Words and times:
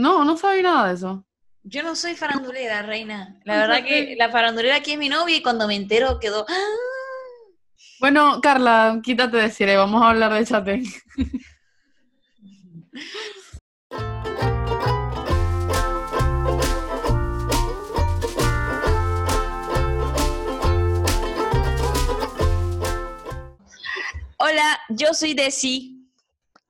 No, 0.00 0.24
no 0.24 0.34
sabía 0.38 0.62
nada 0.62 0.88
de 0.88 0.94
eso. 0.94 1.26
Yo 1.62 1.82
no 1.82 1.94
soy 1.94 2.14
farandulera, 2.14 2.80
reina. 2.80 3.38
La 3.44 3.58
verdad 3.58 3.84
que 3.84 4.14
la 4.16 4.30
farandulera 4.30 4.76
aquí 4.76 4.92
es 4.92 4.98
mi 4.98 5.10
novia 5.10 5.36
y 5.36 5.42
cuando 5.42 5.68
me 5.68 5.76
entero 5.76 6.18
quedó. 6.18 6.46
¡Ah! 6.48 6.54
Bueno, 8.00 8.40
Carla, 8.40 8.98
quítate 9.02 9.36
de 9.36 9.50
Cire, 9.50 9.76
vamos 9.76 10.02
a 10.02 10.08
hablar 10.08 10.32
de 10.32 10.46
Chatén. 10.46 10.84
Hola, 24.38 24.80
yo 24.88 25.12
soy 25.12 25.34
Desi. 25.34 26.10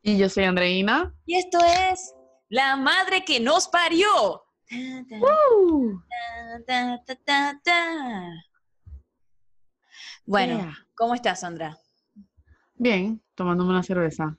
Y 0.03 0.19
yo 0.19 0.29
soy 0.29 0.43
Andreina. 0.43 1.15
Y 1.27 1.37
esto 1.39 1.61
es 1.65 2.12
La 2.51 2.77
Madre 2.77 3.25
que 3.25 3.39
nos 3.41 3.69
parió. 3.69 4.43
Bueno, 10.27 10.57
Yeah. 10.59 10.79
¿cómo 10.95 11.15
estás, 11.15 11.41
Sandra? 11.41 11.79
Bien, 12.74 13.23
tomándome 13.34 13.71
una 13.71 13.83
cerveza. 13.83 14.37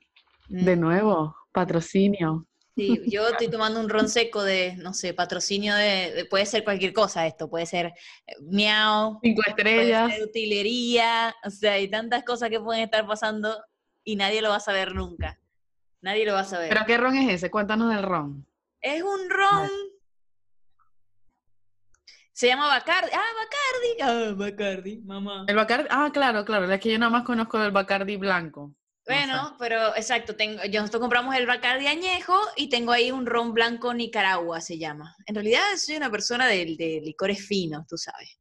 Mm, 0.49 0.65
De 0.65 0.75
nuevo, 0.75 1.35
patrocinio. 1.51 2.47
Sí, 2.75 3.01
yo 3.07 3.27
estoy 3.27 3.49
tomando 3.49 3.79
un 3.81 3.89
ron 3.89 4.07
seco 4.07 4.41
de, 4.43 4.75
no 4.77 4.93
sé, 4.93 5.13
patrocinio 5.13 5.75
de, 5.75 6.11
de- 6.13 6.25
puede 6.25 6.45
ser 6.45 6.63
cualquier 6.63 6.93
cosa 6.93 7.27
esto, 7.27 7.49
puede 7.49 7.65
ser 7.65 7.87
eh, 8.27 8.35
miau, 8.41 9.19
Cinco 9.21 9.41
puede 9.45 9.49
estrellas. 9.49 10.13
ser 10.13 10.23
utilería, 10.23 11.35
o 11.45 11.49
sea, 11.49 11.73
hay 11.73 11.89
tantas 11.89 12.23
cosas 12.23 12.49
que 12.49 12.59
pueden 12.61 12.83
estar 12.83 13.05
pasando 13.05 13.61
y 14.05 14.15
nadie 14.15 14.41
lo 14.41 14.49
va 14.49 14.55
a 14.55 14.59
saber 14.61 14.95
nunca. 14.95 15.37
Nadie 16.01 16.25
lo 16.25 16.33
va 16.33 16.41
a 16.41 16.45
saber. 16.45 16.69
¿Pero 16.69 16.85
qué 16.85 16.97
ron 16.97 17.15
es 17.15 17.31
ese? 17.33 17.51
Cuéntanos 17.51 17.89
del 17.93 18.03
ron. 18.03 18.45
es 18.81 19.01
un 19.03 19.29
ron. 19.29 19.69
Se 22.33 22.47
llama 22.47 22.67
Bacardi. 22.67 23.11
Ah, 23.13 23.31
Bacardi. 23.35 24.01
Ah, 24.01 24.33
Bacardi, 24.35 24.97
mamá. 25.01 25.45
El 25.47 25.55
Bacardi, 25.55 25.87
ah, 25.91 26.09
claro, 26.13 26.43
claro, 26.45 26.71
es 26.71 26.79
que 26.79 26.91
yo 26.91 26.97
nada 26.97 27.11
más 27.11 27.23
conozco 27.23 27.59
del 27.59 27.71
Bacardi 27.71 28.15
blanco. 28.17 28.67
No 29.07 29.13
Bueno, 29.15 29.55
pero 29.59 29.95
exacto, 29.95 30.35
tengo, 30.35 30.63
yo- 30.65 30.79
nosotros 30.81 31.01
compramos 31.01 31.35
el 31.35 31.45
Bacardi 31.45 31.87
añejo 31.87 32.39
y 32.55 32.69
tengo 32.69 32.91
ahí 32.93 33.11
un 33.11 33.25
ron 33.25 33.53
blanco 33.53 33.93
Nicaragua, 33.93 34.61
se 34.61 34.77
llama. 34.77 35.15
En 35.25 35.35
realidad 35.35 35.61
soy 35.77 35.97
una 35.97 36.09
persona 36.09 36.47
de, 36.47 36.75
de 36.77 37.01
licores 37.03 37.45
finos, 37.45 37.85
tú 37.87 37.97
sabes. 37.97 38.39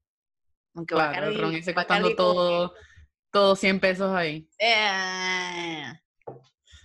Aunque 0.74 0.95
Claro, 0.95 1.28
el 1.28 1.34
Bacardi- 1.34 1.41
ron 1.41 1.55
ese 1.56 1.74
costando 1.74 2.14
todo, 2.14 2.74
todo 3.33 3.56
100 3.56 3.80
pesos 3.80 4.14
ahí. 4.14 4.48
eh, 4.58 5.83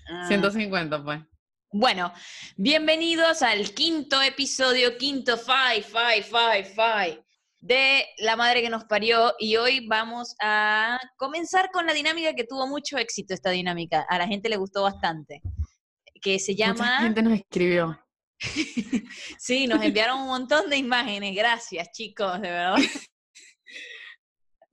ah. 0.08 0.28
150, 0.28 1.03
pues. 1.03 1.22
Bueno, 1.72 2.14
bienvenidos 2.56 3.42
al 3.42 3.73
quinto 3.73 4.22
episodio, 4.22 4.98
quinto 4.98 5.38
five, 5.38 5.84
five, 5.84 6.23
five, 6.23 6.64
five 6.64 7.25
de 7.59 8.06
La 8.20 8.36
Madre 8.36 8.61
que 8.61 8.70
nos 8.70 8.86
parió 8.86 9.33
y 9.39 9.56
hoy 9.56 9.88
vamos 9.88 10.36
a 10.39 11.00
comenzar 11.17 11.72
con 11.72 11.88
la 11.88 11.94
dinámica 11.94 12.33
que 12.33 12.44
tuvo 12.44 12.67
mucho 12.67 12.98
éxito 12.98 13.33
esta 13.33 13.50
dinámica, 13.50 14.06
a 14.08 14.20
la 14.20 14.28
gente 14.28 14.50
le 14.50 14.58
gustó 14.58 14.83
bastante, 14.83 15.42
que 16.22 16.38
se 16.38 16.52
Mucha 16.52 16.66
llama... 16.67 17.00
gente 17.00 17.22
nos 17.23 17.33
escribió. 17.33 18.00
Sí, 19.39 19.66
nos 19.66 19.83
enviaron 19.83 20.20
un 20.20 20.28
montón 20.28 20.70
de 20.70 20.78
imágenes, 20.78 21.36
gracias 21.36 21.89
chicos, 21.92 22.39
de 22.42 22.52
verdad. 22.52 22.76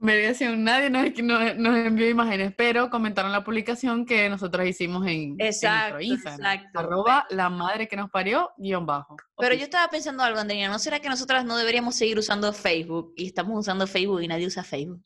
Mediación, 0.03 0.65
nadie 0.65 0.91
nos, 0.91 1.05
nos, 1.23 1.57
nos 1.57 1.77
envió 1.77 2.11
imágenes, 2.11 2.53
pero 2.57 2.91
comentaron 2.91 3.31
la 3.31 3.45
publicación 3.45 4.05
que 4.05 4.29
nosotros 4.29 4.67
hicimos 4.67 5.07
en, 5.07 5.37
en 5.39 5.41
Exacto, 5.41 5.95
nuestro 5.95 6.01
Instagram. 6.15 6.41
exacto. 6.57 6.79
Arroba 6.81 7.27
la 7.31 7.49
madre 7.49 7.87
que 7.87 7.95
nos 7.95 8.11
parió, 8.11 8.51
guion 8.59 8.85
bajo. 8.85 9.17
Pero 9.39 9.55
yo 9.55 9.63
estaba 9.63 9.87
pensando 9.89 10.25
algo, 10.25 10.41
Andrea, 10.41 10.69
¿no 10.69 10.81
será 10.81 10.99
que 10.99 11.09
nosotras 11.09 11.45
no 11.45 11.57
deberíamos 11.57 11.95
seguir 11.95 12.19
usando 12.19 12.53
Facebook? 12.53 13.13
Y 13.17 13.27
estamos 13.27 13.57
usando 13.61 13.87
Facebook 13.87 14.23
y 14.23 14.27
nadie 14.27 14.47
usa 14.49 14.65
Facebook. 14.65 15.01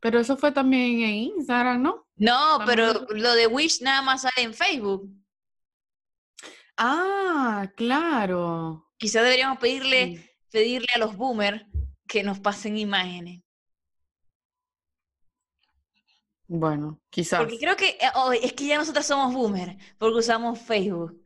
Pero 0.00 0.18
eso 0.18 0.36
fue 0.36 0.50
también 0.50 1.02
en 1.02 1.14
Instagram, 1.38 1.80
¿no? 1.80 2.06
No, 2.16 2.58
pero 2.66 3.06
lo 3.10 3.34
de 3.34 3.46
Wish 3.46 3.82
nada 3.82 4.02
más 4.02 4.22
sale 4.22 4.42
en 4.42 4.52
Facebook. 4.52 5.08
Ah, 6.76 7.70
claro. 7.76 8.88
Quizá 8.96 9.22
deberíamos 9.22 9.58
pedirle, 9.58 10.16
Sí. 10.16 10.30
pedirle 10.50 10.88
a 10.94 10.98
los 10.98 11.16
boomers 11.16 11.64
que 12.08 12.22
nos 12.22 12.40
pasen 12.40 12.76
imágenes. 12.78 13.42
Bueno, 16.48 16.98
quizás. 17.10 17.40
Porque 17.40 17.58
creo 17.58 17.76
que 17.76 17.90
eh, 17.90 18.10
oh, 18.14 18.32
es 18.32 18.54
que 18.54 18.66
ya 18.66 18.78
nosotras 18.78 19.06
somos 19.06 19.34
boomers, 19.34 19.76
porque 19.98 20.18
usamos 20.18 20.58
Facebook. 20.58 21.22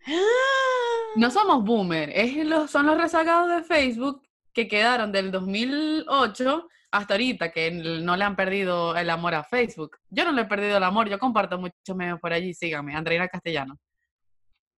No 1.14 1.30
somos 1.30 1.62
boomer, 1.62 2.10
es 2.10 2.34
los, 2.46 2.70
son 2.70 2.86
los 2.86 2.98
rezagados 2.98 3.50
de 3.50 3.62
Facebook 3.62 4.22
que 4.52 4.66
quedaron 4.66 5.12
del 5.12 5.30
2008 5.30 6.68
hasta 6.90 7.14
ahorita, 7.14 7.52
que 7.52 7.70
no 7.70 8.16
le 8.16 8.24
han 8.24 8.34
perdido 8.34 8.96
el 8.96 9.10
amor 9.10 9.34
a 9.34 9.44
Facebook. 9.44 9.98
Yo 10.08 10.24
no 10.24 10.32
le 10.32 10.42
he 10.42 10.46
perdido 10.46 10.78
el 10.78 10.82
amor, 10.82 11.08
yo 11.08 11.18
comparto 11.18 11.58
muchos 11.58 11.96
memes 11.96 12.20
por 12.20 12.32
allí, 12.32 12.54
síganme, 12.54 12.96
Andreina 12.96 13.28
Castellano. 13.28 13.78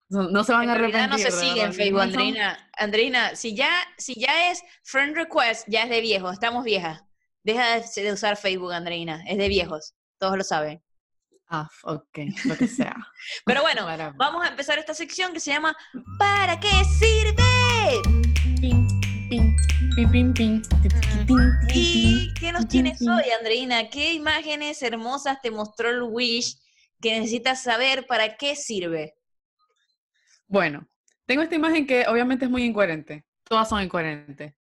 No, 0.08 0.28
no 0.30 0.44
se 0.44 0.52
van 0.52 0.64
En 0.64 0.70
a 0.70 0.72
arrepentir. 0.74 1.08
no 1.08 1.18
se 1.18 1.30
sigue 1.30 1.62
en 1.62 1.72
Facebook, 1.72 2.02
Andreina. 2.02 2.70
Andreina, 2.76 3.34
si 3.36 3.54
ya, 3.54 3.70
si 3.96 4.14
ya 4.14 4.50
es 4.50 4.62
friend 4.82 5.16
request, 5.16 5.66
ya 5.68 5.84
es 5.84 5.90
de 5.90 6.00
viejos, 6.00 6.32
estamos 6.34 6.64
viejas. 6.64 7.02
Deja 7.42 7.80
de, 7.80 8.02
de 8.02 8.12
usar 8.12 8.36
Facebook, 8.36 8.72
Andreina, 8.72 9.22
es 9.26 9.38
de 9.38 9.48
viejos, 9.48 9.94
todos 10.18 10.36
lo 10.36 10.44
saben. 10.44 10.82
Ah, 11.48 11.68
ok, 11.84 12.18
lo 12.46 12.56
que 12.56 12.66
sea. 12.66 12.96
Pero 13.44 13.62
bueno, 13.62 13.86
vamos 14.16 14.44
a 14.44 14.48
empezar 14.48 14.78
esta 14.78 14.94
sección 14.94 15.32
que 15.32 15.40
se 15.40 15.52
llama 15.52 15.76
¿Para 16.18 16.58
qué 16.58 16.70
sirve? 16.98 18.02
¿Y 21.72 22.34
qué 22.34 22.52
nos 22.52 22.66
tienes 22.68 23.00
hoy, 23.02 23.30
Andreina? 23.38 23.88
¿Qué 23.88 24.14
imágenes 24.14 24.82
hermosas 24.82 25.40
te 25.42 25.50
mostró 25.50 25.90
el 25.90 26.02
Wish 26.02 26.56
que 27.00 27.18
necesitas 27.18 27.62
saber 27.62 28.06
para 28.06 28.36
qué 28.36 28.56
sirve? 28.56 29.14
Bueno, 30.46 30.86
tengo 31.26 31.42
esta 31.42 31.54
imagen 31.54 31.86
que 31.86 32.06
obviamente 32.06 32.44
es 32.44 32.50
muy 32.50 32.64
incoherente. 32.64 33.24
Todas 33.44 33.68
son 33.68 33.82
incoherentes. 33.82 34.54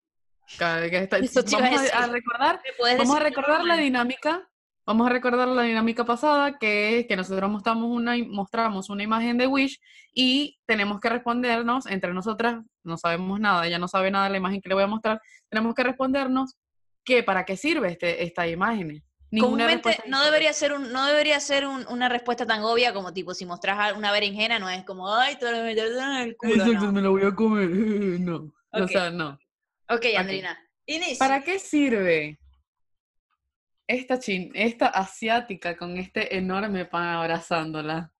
Que 0.58 0.96
está- 0.98 1.18
Vamos 1.18 1.92
a, 1.92 2.06
recordar 2.08 2.60
¿Me 2.64 2.72
puedes 2.76 2.98
Vamos 2.98 3.16
a 3.16 3.20
recordar 3.20 3.64
la 3.64 3.76
dinámica. 3.76 4.48
Vamos 4.84 5.06
a 5.06 5.10
recordar 5.10 5.46
la 5.46 5.62
dinámica 5.62 6.04
pasada, 6.04 6.58
que 6.58 6.98
es 6.98 7.06
que 7.06 7.16
nosotros 7.16 7.48
mostramos 7.48 7.88
una, 7.88 8.16
mostramos 8.26 8.90
una 8.90 9.04
imagen 9.04 9.38
de 9.38 9.46
Wish 9.46 9.80
y 10.12 10.58
tenemos 10.66 10.98
que 10.98 11.08
respondernos 11.08 11.86
entre 11.86 12.12
nosotras, 12.12 12.64
no 12.82 12.98
sabemos 12.98 13.38
nada, 13.38 13.64
ella 13.64 13.78
no 13.78 13.86
sabe 13.86 14.10
nada 14.10 14.24
de 14.24 14.32
la 14.32 14.36
imagen 14.38 14.60
que 14.60 14.68
le 14.68 14.74
voy 14.74 14.82
a 14.82 14.88
mostrar, 14.88 15.20
tenemos 15.48 15.72
que 15.76 15.84
respondernos 15.84 16.56
que 17.04 17.22
para 17.22 17.44
qué 17.44 17.56
sirve 17.56 17.92
este, 17.92 18.24
esta 18.24 18.48
imagen. 18.48 19.04
Ninguna 19.32 19.64
Comúnmente 19.64 19.98
no 20.08 20.22
debería 20.26 20.52
ser, 20.52 20.74
un, 20.74 20.92
no 20.92 21.06
debería 21.06 21.40
ser 21.40 21.66
un- 21.66 21.86
una 21.88 22.10
respuesta 22.10 22.46
tan 22.46 22.62
obvia 22.64 22.92
como 22.92 23.14
tipo, 23.14 23.32
si 23.32 23.46
mostras 23.46 23.96
una 23.96 24.12
berenjena, 24.12 24.58
no 24.58 24.68
es 24.68 24.84
como, 24.84 25.10
ay, 25.14 25.36
te 25.36 25.46
lo 25.46 25.52
voy 25.52 25.60
a 25.60 25.64
meter 25.64 25.86
en 25.86 26.12
el 26.28 26.36
culo. 26.36 26.52
Exacto, 26.54 26.84
no. 26.86 26.92
me 26.92 27.00
la 27.00 27.08
voy 27.08 27.22
a 27.24 27.34
comer. 27.34 27.68
No, 28.20 28.52
o 28.72 28.88
sea, 28.88 29.10
no. 29.10 29.38
Ok, 29.88 30.04
Andrina. 30.18 30.58
Inicia. 30.84 31.16
¿Para 31.18 31.42
qué 31.42 31.58
sirve 31.58 32.38
esta 33.86 34.18
chin, 34.18 34.50
esta 34.54 34.88
asiática 34.88 35.78
con 35.78 35.96
este 35.96 36.36
enorme 36.36 36.84
pan 36.84 37.08
abrazándola? 37.08 38.12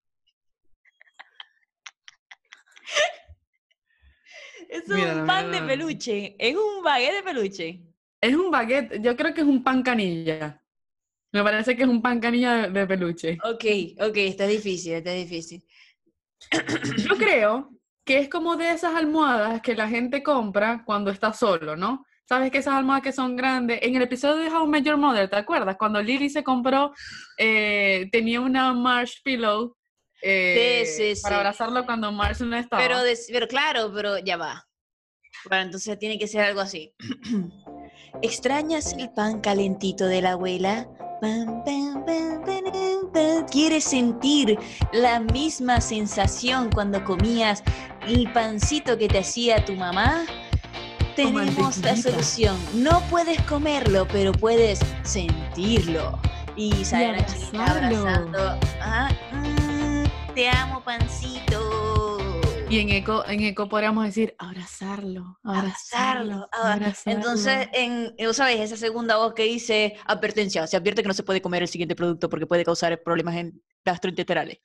Es 4.70 4.88
un 4.88 5.26
pan 5.26 5.50
de 5.50 5.60
peluche. 5.62 6.36
Es 6.38 6.56
un 6.56 6.82
baguette 6.82 7.16
de 7.16 7.22
peluche. 7.22 7.82
Es 8.18 8.34
un 8.34 8.50
baguette, 8.50 9.02
yo 9.02 9.14
creo 9.14 9.34
que 9.34 9.42
es 9.42 9.46
un 9.46 9.62
pan 9.62 9.82
canilla. 9.82 10.61
Me 11.32 11.42
parece 11.42 11.74
que 11.76 11.82
es 11.82 11.88
un 11.88 12.02
pan 12.02 12.20
canilla 12.20 12.54
de, 12.68 12.70
de 12.70 12.86
peluche. 12.86 13.38
Ok, 13.42 13.64
ok, 14.00 14.16
está 14.16 14.46
difícil, 14.46 14.92
está 14.94 15.12
difícil. 15.12 15.64
Yo 16.98 17.16
creo 17.18 17.70
que 18.04 18.18
es 18.18 18.28
como 18.28 18.56
de 18.56 18.70
esas 18.72 18.94
almohadas 18.94 19.62
que 19.62 19.74
la 19.74 19.88
gente 19.88 20.22
compra 20.22 20.82
cuando 20.84 21.10
está 21.10 21.32
solo, 21.32 21.76
¿no? 21.76 22.04
Sabes 22.28 22.50
que 22.50 22.58
esas 22.58 22.74
almohadas 22.74 23.02
que 23.02 23.12
son 23.12 23.36
grandes. 23.36 23.78
En 23.82 23.94
el 23.96 24.02
episodio 24.02 24.36
de 24.42 24.48
How 24.50 24.66
Met 24.66 24.84
Your 24.84 24.96
Mother, 24.96 25.28
¿te 25.28 25.36
acuerdas? 25.36 25.76
Cuando 25.78 26.02
Lily 26.02 26.28
se 26.30 26.42
compró, 26.44 26.92
eh, 27.38 28.08
tenía 28.12 28.40
una 28.40 28.72
Marsh 28.72 29.22
Pillow 29.24 29.76
eh, 30.22 30.84
sí, 30.86 31.20
para 31.22 31.34
sí. 31.36 31.38
abrazarlo 31.40 31.84
cuando 31.86 32.12
Marsh 32.12 32.40
no 32.42 32.56
estaba. 32.56 32.82
Pero, 32.82 33.02
de- 33.02 33.18
pero 33.32 33.48
claro, 33.48 33.90
pero 33.94 34.18
ya 34.18 34.36
va. 34.36 34.66
Bueno, 35.48 35.64
entonces 35.64 35.98
tiene 35.98 36.18
que 36.18 36.28
ser 36.28 36.42
algo 36.42 36.60
así. 36.60 36.94
¿Extrañas 38.22 38.94
el 38.98 39.10
pan 39.10 39.40
calentito 39.40 40.06
de 40.06 40.22
la 40.22 40.32
abuela? 40.32 40.86
¿Quieres 43.50 43.84
sentir 43.84 44.58
la 44.92 45.20
misma 45.20 45.80
sensación 45.80 46.68
cuando 46.72 47.04
comías 47.04 47.62
el 48.08 48.32
pancito 48.32 48.98
que 48.98 49.06
te 49.06 49.20
hacía 49.20 49.64
tu 49.64 49.74
mamá? 49.74 50.24
Tenemos 51.14 51.78
la 51.78 51.96
solución. 51.96 52.56
No 52.74 53.00
puedes 53.10 53.40
comerlo, 53.42 54.08
pero 54.10 54.32
puedes 54.32 54.80
sentirlo. 55.02 56.18
Y 56.56 56.72
abrazarlo. 56.92 57.62
abrazando. 57.62 58.58
Ah, 58.80 59.08
mm, 59.32 60.34
te 60.34 60.48
amo, 60.48 60.80
pancito. 60.80 61.91
Y 62.72 62.78
en 62.78 62.88
eco, 62.88 63.22
en 63.26 63.40
eco 63.42 63.68
podríamos 63.68 64.02
decir 64.06 64.34
abrazarlo, 64.38 65.38
abrazarlo. 65.42 66.48
Abrazarlo. 66.48 66.48
ah, 66.52 66.72
abrazarlo. 66.72 67.18
Entonces, 67.18 67.68
en, 67.74 68.14
eh, 68.16 68.32
¿sabes? 68.32 68.60
Esa 68.60 68.78
segunda 68.78 69.18
voz 69.18 69.34
que 69.34 69.42
dice 69.42 69.98
advertencia, 70.06 70.66
se 70.66 70.78
advierte 70.78 71.02
que 71.02 71.08
no 71.08 71.12
se 71.12 71.22
puede 71.22 71.42
comer 71.42 71.60
el 71.62 71.68
siguiente 71.68 71.94
producto 71.94 72.30
porque 72.30 72.46
puede 72.46 72.64
causar 72.64 73.02
problemas 73.02 73.34
en 73.36 73.62
gastrointestinales. 73.84 74.58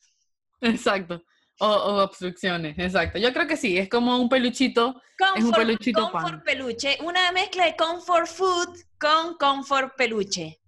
Exacto. 0.61 1.21
O, 1.59 1.67
o 1.67 2.03
obstrucciones, 2.03 2.79
exacto. 2.79 3.19
Yo 3.19 3.33
creo 3.33 3.45
que 3.45 3.57
sí, 3.57 3.77
es 3.77 3.89
como 3.89 4.17
un 4.17 4.29
peluchito. 4.29 5.01
Es 5.35 5.43
un 5.43 5.51
Comfort- 5.51 5.57
peluchito 5.57 6.01
comfort 6.09 6.23
pan. 6.35 6.43
peluche, 6.45 6.97
una 7.03 7.31
mezcla 7.33 7.65
de 7.65 7.75
comfort 7.75 8.27
food 8.27 8.69
con 8.97 9.35
comfort 9.37 9.95
peluche. 9.97 10.61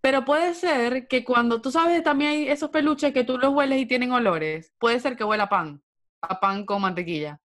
Pero 0.00 0.24
puede 0.24 0.52
ser 0.54 1.06
que 1.06 1.22
cuando, 1.22 1.60
tú 1.60 1.70
sabes, 1.70 2.02
también 2.02 2.30
hay 2.32 2.48
esos 2.48 2.70
peluches 2.70 3.12
que 3.12 3.22
tú 3.22 3.38
los 3.38 3.54
hueles 3.54 3.80
y 3.80 3.86
tienen 3.86 4.10
olores. 4.10 4.72
Puede 4.80 4.98
ser 4.98 5.16
que 5.16 5.22
huela 5.22 5.48
pan, 5.48 5.80
a 6.22 6.40
pan 6.40 6.64
con 6.64 6.80
mantequilla. 6.82 7.38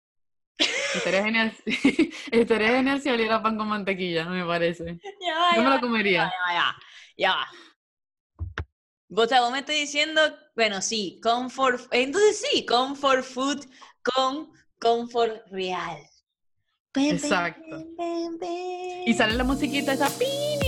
Estaría 0.96 1.24
genial, 1.24 1.54
estaría 2.32 2.70
genial 2.70 3.02
si 3.02 3.10
oliera 3.10 3.42
pan 3.42 3.58
con 3.58 3.68
mantequilla, 3.68 4.26
me 4.26 4.46
parece. 4.46 5.00
Ya 5.22 5.38
va, 5.38 5.56
Yo 5.56 5.62
ya 5.62 5.70
me 5.70 5.76
lo 5.76 5.82
comería. 5.82 6.24
Ya, 6.24 6.26
va, 6.26 6.54
ya, 6.54 6.62
va, 6.62 6.76
ya 7.18 7.32
va. 7.36 7.48
O 9.16 9.28
sea, 9.28 9.42
vos 9.42 9.52
me 9.52 9.60
estás 9.60 9.76
diciendo, 9.76 10.22
bueno, 10.56 10.82
sí, 10.82 11.20
comfort, 11.22 11.88
entonces 11.92 12.46
sí, 12.50 12.66
comfort 12.66 13.24
food 13.24 13.66
con 14.04 14.52
comfort 14.80 15.46
real. 15.52 15.98
Exacto. 16.96 17.84
Y 19.06 19.14
sale 19.14 19.34
la 19.36 19.44
musiquita 19.44 19.94
esa. 19.94 20.10
pi, 20.10 20.26
ni, 20.26 20.58
ni, 20.58 20.58
ni, 20.58 20.60
ni. 20.60 20.67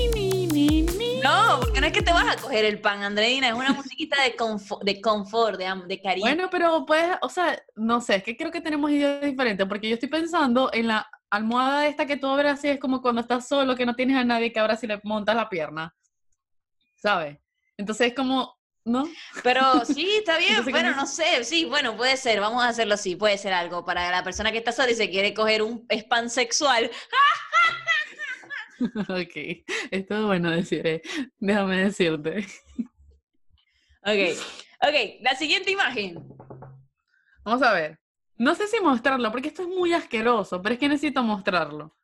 No, 1.49 1.59
porque 1.59 1.81
no 1.81 1.87
es 1.87 1.93
que 1.93 2.03
te 2.03 2.13
vas 2.13 2.27
a 2.27 2.39
coger 2.39 2.63
el 2.63 2.79
pan, 2.79 3.01
Andreina, 3.01 3.47
es 3.47 3.55
una 3.55 3.73
musiquita 3.73 4.21
de 4.21 4.35
confort, 4.35 4.83
de, 4.83 5.01
confort, 5.01 5.57
de, 5.57 5.81
de 5.87 5.99
cariño. 5.99 6.27
Bueno, 6.27 6.47
pero 6.51 6.85
pues, 6.85 7.07
o 7.23 7.29
sea, 7.29 7.59
no 7.75 8.01
sé, 8.01 8.17
es 8.17 8.23
que 8.23 8.37
creo 8.37 8.51
que 8.51 8.61
tenemos 8.61 8.91
ideas 8.91 9.21
diferentes, 9.21 9.67
porque 9.67 9.89
yo 9.89 9.95
estoy 9.95 10.09
pensando 10.09 10.69
en 10.71 10.87
la 10.87 11.09
almohada 11.31 11.87
esta 11.87 12.05
que 12.05 12.17
tú 12.17 12.27
abres 12.27 12.53
así, 12.53 12.67
es 12.67 12.79
como 12.79 13.01
cuando 13.01 13.21
estás 13.21 13.47
solo, 13.47 13.75
que 13.75 13.87
no 13.87 13.95
tienes 13.95 14.17
a 14.17 14.23
nadie, 14.23 14.53
que 14.53 14.59
ahora 14.59 14.75
sí 14.75 14.85
le 14.85 14.99
montas 15.03 15.35
la 15.35 15.49
pierna, 15.49 15.95
¿sabes? 16.95 17.39
Entonces 17.77 18.09
es 18.09 18.13
como, 18.13 18.55
¿no? 18.85 19.09
Pero 19.41 19.83
sí, 19.85 20.17
está 20.17 20.37
bien, 20.37 20.51
Entonces, 20.51 20.71
bueno, 20.71 20.89
¿cómo 20.89 21.01
no 21.01 21.07
sé, 21.07 21.43
sí, 21.43 21.65
bueno, 21.65 21.97
puede 21.97 22.15
ser, 22.17 22.41
vamos 22.41 22.63
a 22.63 22.67
hacerlo 22.67 22.93
así, 22.93 23.15
puede 23.15 23.39
ser 23.39 23.53
algo 23.53 23.83
para 23.83 24.11
la 24.11 24.23
persona 24.23 24.51
que 24.51 24.59
está 24.59 24.71
sola 24.71 24.91
y 24.91 24.95
se 24.95 25.09
quiere 25.09 25.33
coger 25.33 25.63
un 25.63 25.87
spam 25.89 26.29
sexual. 26.29 26.91
Ok, 29.09 29.65
esto 29.91 30.15
es 30.17 30.23
bueno 30.23 30.49
decir, 30.51 30.85
eh, 30.87 31.01
déjame 31.37 31.83
decirte. 31.83 32.45
Ok, 34.01 34.37
ok, 34.81 34.95
la 35.21 35.35
siguiente 35.35 35.71
imagen. 35.71 36.23
Vamos 37.43 37.61
a 37.63 37.73
ver. 37.73 37.99
No 38.37 38.55
sé 38.55 38.67
si 38.67 38.79
mostrarlo, 38.79 39.31
porque 39.31 39.49
esto 39.49 39.63
es 39.63 39.67
muy 39.67 39.91
asqueroso, 39.93 40.61
pero 40.61 40.73
es 40.73 40.79
que 40.79 40.87
necesito 40.87 41.21
mostrarlo. 41.23 41.95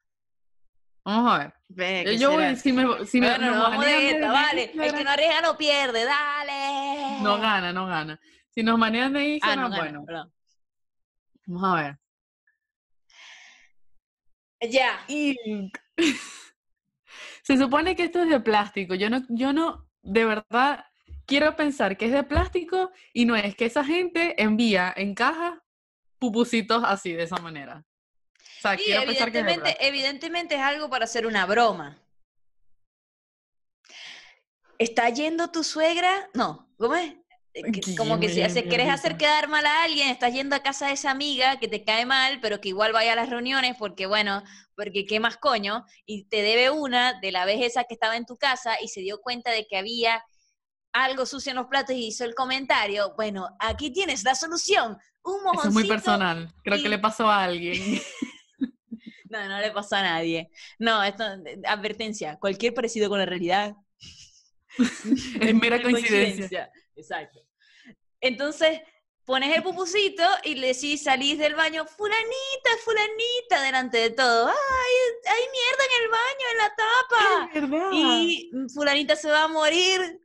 Vamos 1.05 1.31
a 1.33 1.37
ver. 1.39 1.53
Ve, 1.67 2.01
Eh, 2.01 2.03
¿qué 2.03 2.17
Yo 2.17 2.31
será? 2.31 2.47
voy, 2.47 2.55
si 2.57 2.73
me, 2.73 3.05
si 3.05 3.21
me, 3.21 3.29
bueno, 3.29 3.45
me 3.45 3.51
nos 3.51 3.63
vamos 3.63 3.85
de. 3.85 4.09
El 4.09 4.93
que 4.95 5.03
no 5.03 5.09
arriesga 5.11 5.41
no 5.41 5.57
pierde, 5.57 6.03
dale. 6.03 7.21
No 7.21 7.39
gana, 7.39 7.71
no 7.71 7.85
gana. 7.87 8.19
Si 8.49 8.63
nos 8.63 8.77
manejan 8.77 9.13
de 9.13 9.19
Ah, 9.19 9.23
Instagram, 9.25 9.63
no 9.63 9.69
gana, 9.69 9.99
bueno, 9.99 10.31
vamos 11.47 11.63
a 11.79 11.83
ver. 11.83 11.99
Ya. 14.71 14.99
Ink. 15.07 15.77
Se 17.45 17.57
supone 17.57 17.95
que 17.95 18.05
esto 18.05 18.23
es 18.23 18.29
de 18.29 18.39
plástico. 18.39 18.95
Yo 18.95 19.07
no, 19.07 19.21
yo 19.29 19.53
no, 19.53 19.87
de 20.01 20.25
verdad, 20.25 20.85
quiero 21.27 21.55
pensar 21.55 21.95
que 21.95 22.07
es 22.07 22.11
de 22.11 22.23
plástico 22.23 22.91
y 23.13 23.25
no 23.25 23.35
es 23.35 23.55
que 23.55 23.65
esa 23.65 23.83
gente 23.83 24.41
envía 24.41 24.91
en 24.97 25.13
cajas 25.13 25.59
pupusitos 26.17 26.83
así, 26.83 27.13
de 27.13 27.21
esa 27.21 27.37
manera. 27.37 27.85
O 28.39 28.61
sea, 28.61 28.75
quiero 28.75 29.05
pensar 29.05 29.31
que 29.31 29.41
es 29.41 29.45
de 29.45 29.77
evidentemente 29.79 30.55
es 30.55 30.61
algo 30.61 30.89
para 30.89 31.05
hacer 31.05 31.27
una 31.27 31.45
broma. 31.45 32.01
¿Está 34.79 35.07
yendo 35.09 35.51
tu 35.51 35.63
suegra? 35.63 36.27
No, 36.33 36.73
¿cómo 36.77 36.95
es? 36.95 37.13
Eh, 37.55 37.71
que- 37.71 37.95
Como 37.95 38.19
que 38.19 38.27
si 38.27 38.63
quieres 38.63 38.89
hacer 38.89 39.15
quedar 39.15 39.47
mal 39.47 39.65
a 39.65 39.83
alguien, 39.83 40.09
estás 40.09 40.33
yendo 40.33 40.57
a 40.57 40.59
casa 40.61 40.87
de 40.87 40.93
esa 40.93 41.09
amiga 41.11 41.57
que 41.57 41.69
te 41.69 41.85
cae 41.85 42.05
mal, 42.05 42.39
pero 42.41 42.59
que 42.59 42.67
igual 42.69 42.91
vaya 42.91 43.13
a 43.13 43.15
las 43.15 43.29
reuniones 43.29 43.77
porque, 43.79 44.05
bueno, 44.07 44.43
porque 44.75 45.05
qué 45.05 45.21
más 45.21 45.37
coño, 45.37 45.85
y 46.05 46.25
te 46.25 46.41
debe 46.41 46.69
una 46.69 47.17
de 47.21 47.31
la 47.31 47.45
vez 47.45 47.61
esa 47.63 47.85
que 47.85 47.93
estaba 47.93 48.17
en 48.17 48.25
tu 48.25 48.35
casa 48.35 48.75
y 48.83 48.89
se 48.89 48.99
dio 48.99 49.21
cuenta 49.21 49.51
de 49.51 49.65
que 49.67 49.77
había 49.77 50.21
algo 50.91 51.25
sucio 51.25 51.51
en 51.51 51.55
los 51.55 51.67
platos 51.67 51.95
y 51.95 52.07
hizo 52.07 52.25
el 52.25 52.35
comentario. 52.35 53.13
Bueno, 53.15 53.47
aquí 53.59 53.89
tienes 53.91 54.23
la 54.25 54.35
solución. 54.35 54.97
Un 55.23 55.43
mojoncito. 55.43 55.59
Eso 55.59 55.67
es 55.69 55.73
muy 55.73 55.87
personal. 55.87 56.53
Creo 56.61 56.77
y- 56.77 56.83
que 56.83 56.89
le 56.89 56.99
pasó 56.99 57.29
a 57.29 57.43
alguien. 57.43 58.01
No, 59.27 59.49
no 59.49 59.59
le 59.59 59.71
pasó 59.71 59.95
a 59.95 60.01
nadie. 60.03 60.49
No, 60.79 61.03
esto, 61.03 61.23
eh, 61.45 61.59
advertencia, 61.65 62.37
cualquier 62.39 62.73
parecido 62.73 63.09
con 63.09 63.17
la 63.19 63.25
realidad 63.25 63.75
es 64.77 65.55
mera 65.55 65.81
coincidencia. 65.81 66.71
Exacto. 66.95 67.41
Entonces, 68.25 68.81
pones 69.23 69.55
el 69.55 69.61
pupusito 69.61 70.23
y 70.43 70.55
le 70.55 70.73
decís, 70.73 71.03
salís 71.03 71.37
del 71.37 71.53
baño, 71.53 71.85
fulanita, 71.85 72.69
fulanita, 72.83 73.61
delante 73.61 73.97
de 73.97 74.09
todo. 74.09 74.47
¡Ay, 74.47 74.53
hay 75.27 75.43
mierda 75.51 75.83
en 75.85 76.03
el 76.03 76.09
baño, 76.09 76.45
en 76.51 76.57
la 76.57 76.69
tapa! 76.75 77.49
Es 77.53 77.69
verdad. 77.69 77.89
Y 77.93 78.51
fulanita 78.73 79.15
se 79.15 79.29
va 79.29 79.43
a 79.43 79.47
morir. 79.47 80.21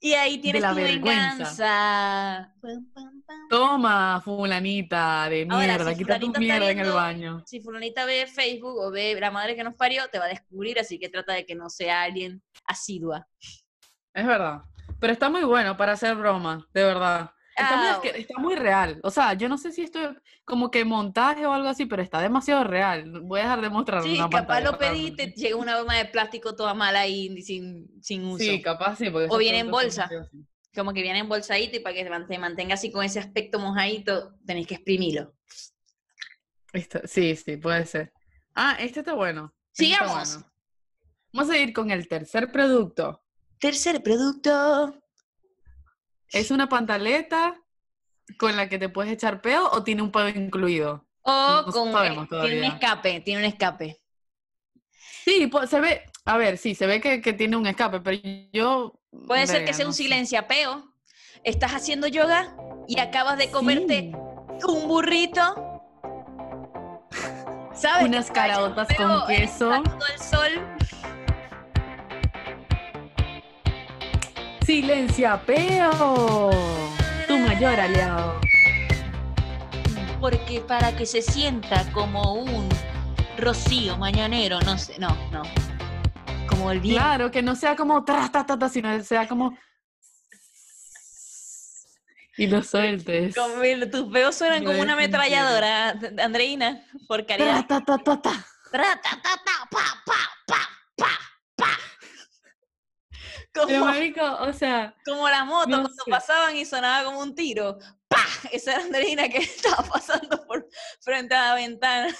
Y 0.00 0.14
ahí 0.14 0.38
tienes 0.38 0.62
la 0.62 0.70
tu 0.70 0.76
vergüenza. 0.76 2.50
venganza. 2.62 3.04
Toma, 3.50 4.22
fulanita 4.24 5.28
de 5.28 5.46
Ahora, 5.50 5.66
mierda, 5.66 5.90
si 5.90 5.98
quita 5.98 6.18
tu 6.18 6.32
mierda 6.32 6.70
en 6.70 6.78
el 6.78 6.92
baño. 6.92 7.42
Si 7.46 7.60
fulanita 7.60 8.06
ve 8.06 8.26
Facebook 8.26 8.78
o 8.78 8.90
ve 8.90 9.18
la 9.20 9.30
madre 9.30 9.54
que 9.54 9.64
nos 9.64 9.74
parió, 9.74 10.08
te 10.08 10.18
va 10.18 10.24
a 10.24 10.28
descubrir, 10.28 10.78
así 10.78 10.98
que 10.98 11.10
trata 11.10 11.34
de 11.34 11.44
que 11.44 11.54
no 11.54 11.68
sea 11.68 12.02
alguien 12.02 12.42
asidua. 12.66 13.28
Es 14.14 14.26
verdad. 14.26 14.62
Pero 15.00 15.12
está 15.12 15.28
muy 15.28 15.44
bueno 15.44 15.76
para 15.76 15.92
hacer 15.92 16.14
broma, 16.14 16.66
de 16.72 16.84
verdad. 16.84 17.33
Está, 17.56 17.76
muy, 17.76 17.86
Ah, 17.88 18.00
está 18.16 18.38
muy 18.38 18.54
real. 18.56 19.00
O 19.04 19.10
sea, 19.10 19.34
yo 19.34 19.48
no 19.48 19.58
sé 19.58 19.70
si 19.72 19.82
esto 19.82 20.00
es 20.10 20.16
como 20.44 20.70
que 20.70 20.84
montaje 20.84 21.46
o 21.46 21.52
algo 21.52 21.68
así, 21.68 21.86
pero 21.86 22.02
está 22.02 22.20
demasiado 22.20 22.64
real. 22.64 23.20
Voy 23.22 23.40
a 23.40 23.44
dejar 23.44 23.60
de 23.60 23.70
mostrarlo. 23.70 24.04
Sí, 24.06 24.14
en 24.16 24.20
una 24.22 24.30
capaz 24.30 24.46
pantalla, 24.46 24.70
lo 24.72 24.78
pedí 24.78 25.06
y 25.06 25.10
te 25.12 25.16
realmente. 25.22 25.40
llega 25.40 25.56
una 25.56 25.78
goma 25.78 25.96
de 25.96 26.04
plástico 26.06 26.56
toda 26.56 26.74
mala 26.74 27.00
ahí 27.00 27.40
sin, 27.42 27.88
sin 28.02 28.24
uso. 28.24 28.38
Sí, 28.44 28.60
capaz 28.60 28.96
sí. 28.96 29.08
porque 29.10 29.28
O 29.30 29.38
viene 29.38 29.60
en 29.60 29.70
bolsa. 29.70 30.08
Como 30.74 30.92
que 30.92 31.02
viene 31.02 31.20
embolsadito 31.20 31.76
y 31.76 31.80
para 31.80 31.94
que 31.94 32.02
se 32.02 32.10
man- 32.10 32.26
se 32.26 32.36
mantenga 32.38 32.74
así 32.74 32.90
con 32.90 33.04
ese 33.04 33.20
aspecto 33.20 33.60
mojadito, 33.60 34.34
tenés 34.44 34.66
que 34.66 34.74
exprimirlo. 34.74 35.32
Esto- 36.72 37.00
sí, 37.04 37.36
sí, 37.36 37.56
puede 37.56 37.86
ser. 37.86 38.12
Ah, 38.54 38.76
este 38.80 39.00
está 39.00 39.12
bueno. 39.14 39.54
este 39.72 39.84
está 39.84 40.04
Sigamos. 40.04 40.34
bueno. 40.36 40.52
Vamos 41.32 41.50
a 41.50 41.58
ir 41.58 41.72
con 41.72 41.90
el 41.90 42.08
tercer 42.08 42.50
producto. 42.50 43.22
Tercer 43.60 44.02
producto. 44.02 45.00
¿Es 46.32 46.50
una 46.50 46.68
pantaleta 46.68 47.60
con 48.38 48.56
la 48.56 48.68
que 48.68 48.78
te 48.78 48.88
puedes 48.88 49.12
echar 49.12 49.40
peo 49.40 49.68
o 49.70 49.82
tiene 49.82 50.02
un 50.02 50.10
peo 50.10 50.28
incluido? 50.28 51.06
O 51.22 51.62
No 51.66 51.72
con 51.72 51.92
sabemos 51.92 52.28
tiene 52.28 52.58
un 52.58 52.64
escape, 52.64 53.20
tiene 53.20 53.40
un 53.40 53.46
escape. 53.46 54.00
Sí, 55.24 55.50
se 55.68 55.80
ve, 55.80 56.02
a 56.26 56.36
ver, 56.36 56.58
sí, 56.58 56.74
se 56.74 56.86
ve 56.86 57.00
que, 57.00 57.22
que 57.22 57.32
tiene 57.32 57.56
un 57.56 57.66
escape, 57.66 58.00
pero 58.00 58.20
yo... 58.52 59.00
Puede 59.26 59.46
ser 59.46 59.64
que 59.64 59.72
sea 59.72 59.84
no 59.84 59.90
un 59.90 59.94
silenciapeo. 59.94 60.92
Estás 61.44 61.72
haciendo 61.72 62.06
yoga 62.08 62.54
y 62.88 62.98
acabas 63.00 63.38
de 63.38 63.50
comerte 63.50 64.12
Sí. 64.58 64.66
un 64.68 64.86
burrito. 64.88 65.80
¿Sabes? 67.74 68.06
Unas 68.06 68.30
caraotas 68.30 68.88
con 68.96 69.10
el 69.10 69.24
queso. 69.26 69.70
sol. 70.18 70.52
Silencia 74.64 75.40
peo. 75.44 76.50
Tu 77.28 77.38
mayor 77.38 77.78
aliado. 77.78 78.40
Porque 80.20 80.60
para 80.60 80.96
que 80.96 81.04
se 81.04 81.20
sienta 81.20 81.84
como 81.92 82.32
un 82.32 82.68
rocío 83.36 83.98
mañanero, 83.98 84.58
no 84.62 84.78
sé, 84.78 84.98
no, 84.98 85.08
no. 85.30 85.42
Como 86.48 86.70
el 86.70 86.80
viento. 86.80 87.02
Claro, 87.02 87.30
que 87.30 87.42
no 87.42 87.54
sea 87.56 87.76
como 87.76 88.04
tras, 88.04 88.32
ta, 88.32 88.46
ta, 88.46 88.58
ta, 88.58 88.68
sino 88.70 89.02
sea 89.02 89.28
como... 89.28 89.56
Y 92.36 92.46
lo 92.46 92.62
sueltes. 92.62 93.34
Como 93.34 93.62
tus 93.90 94.10
peos 94.12 94.34
suenan 94.34 94.64
como 94.64 94.80
una 94.80 94.94
ametralladora, 94.94 95.94
Andreina, 96.22 96.84
por 97.06 97.22
Tra, 97.24 97.36
caridad. 97.36 97.66
ta, 97.66 97.80
ta, 97.80 97.98
ta, 97.98 98.20
ta. 98.20 98.46
Tra, 98.72 99.00
ta, 99.00 99.10
ta, 99.22 99.40
ta, 99.44 99.68
pa, 99.70 100.02
pa, 100.04 100.14
pa, 100.46 100.56
pa. 100.96 101.68
Pero, 103.54 103.68
Como, 103.68 103.84
marico, 103.86 104.20
o 104.40 104.52
sea, 104.52 104.94
como 105.04 105.28
la 105.28 105.44
moto 105.44 105.68
no 105.68 105.76
cuando 105.82 105.88
sé. 105.90 106.10
pasaban 106.10 106.56
y 106.56 106.64
sonaba 106.64 107.04
como 107.04 107.20
un 107.20 107.34
tiro. 107.34 107.78
¡Pa! 108.08 108.18
Esa 108.52 108.72
era 108.74 108.82
Andreina 108.82 109.28
que 109.28 109.38
estaba 109.78 109.82
pasando 109.88 110.44
por 110.46 110.66
frente 111.00 111.34
a 111.34 111.48
la 111.50 111.54
ventana. 111.54 112.12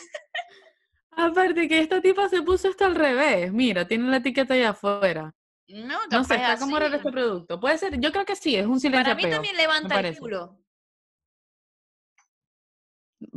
aparte 1.11 1.69
que 1.69 1.81
esta 1.81 2.01
tipa 2.01 2.29
se 2.29 2.43
puso 2.43 2.69
esto 2.69 2.85
al 2.85 2.95
revés. 2.95 3.53
Mira, 3.53 3.87
tiene 3.87 4.09
la 4.11 4.19
etiqueta 4.19 4.55
allá 4.55 4.71
afuera. 4.71 5.35
No, 5.69 5.99
No 6.11 6.25
sé, 6.25 6.35
está 6.35 6.57
como 6.59 6.77
así. 6.77 6.85
raro 6.85 6.97
este 6.97 7.11
producto. 7.11 7.59
Puede 7.59 7.79
ser, 7.79 7.99
yo 7.99 8.13
creo 8.13 8.25
que 8.25 8.37
sí, 8.37 8.55
es 8.57 8.67
un 8.67 8.79
silencio 8.81 9.13
Para 9.13 9.15
mí 9.15 9.29
también 9.31 9.57
levanta 9.57 9.99
el 10.01 10.19
culo. 10.19 10.59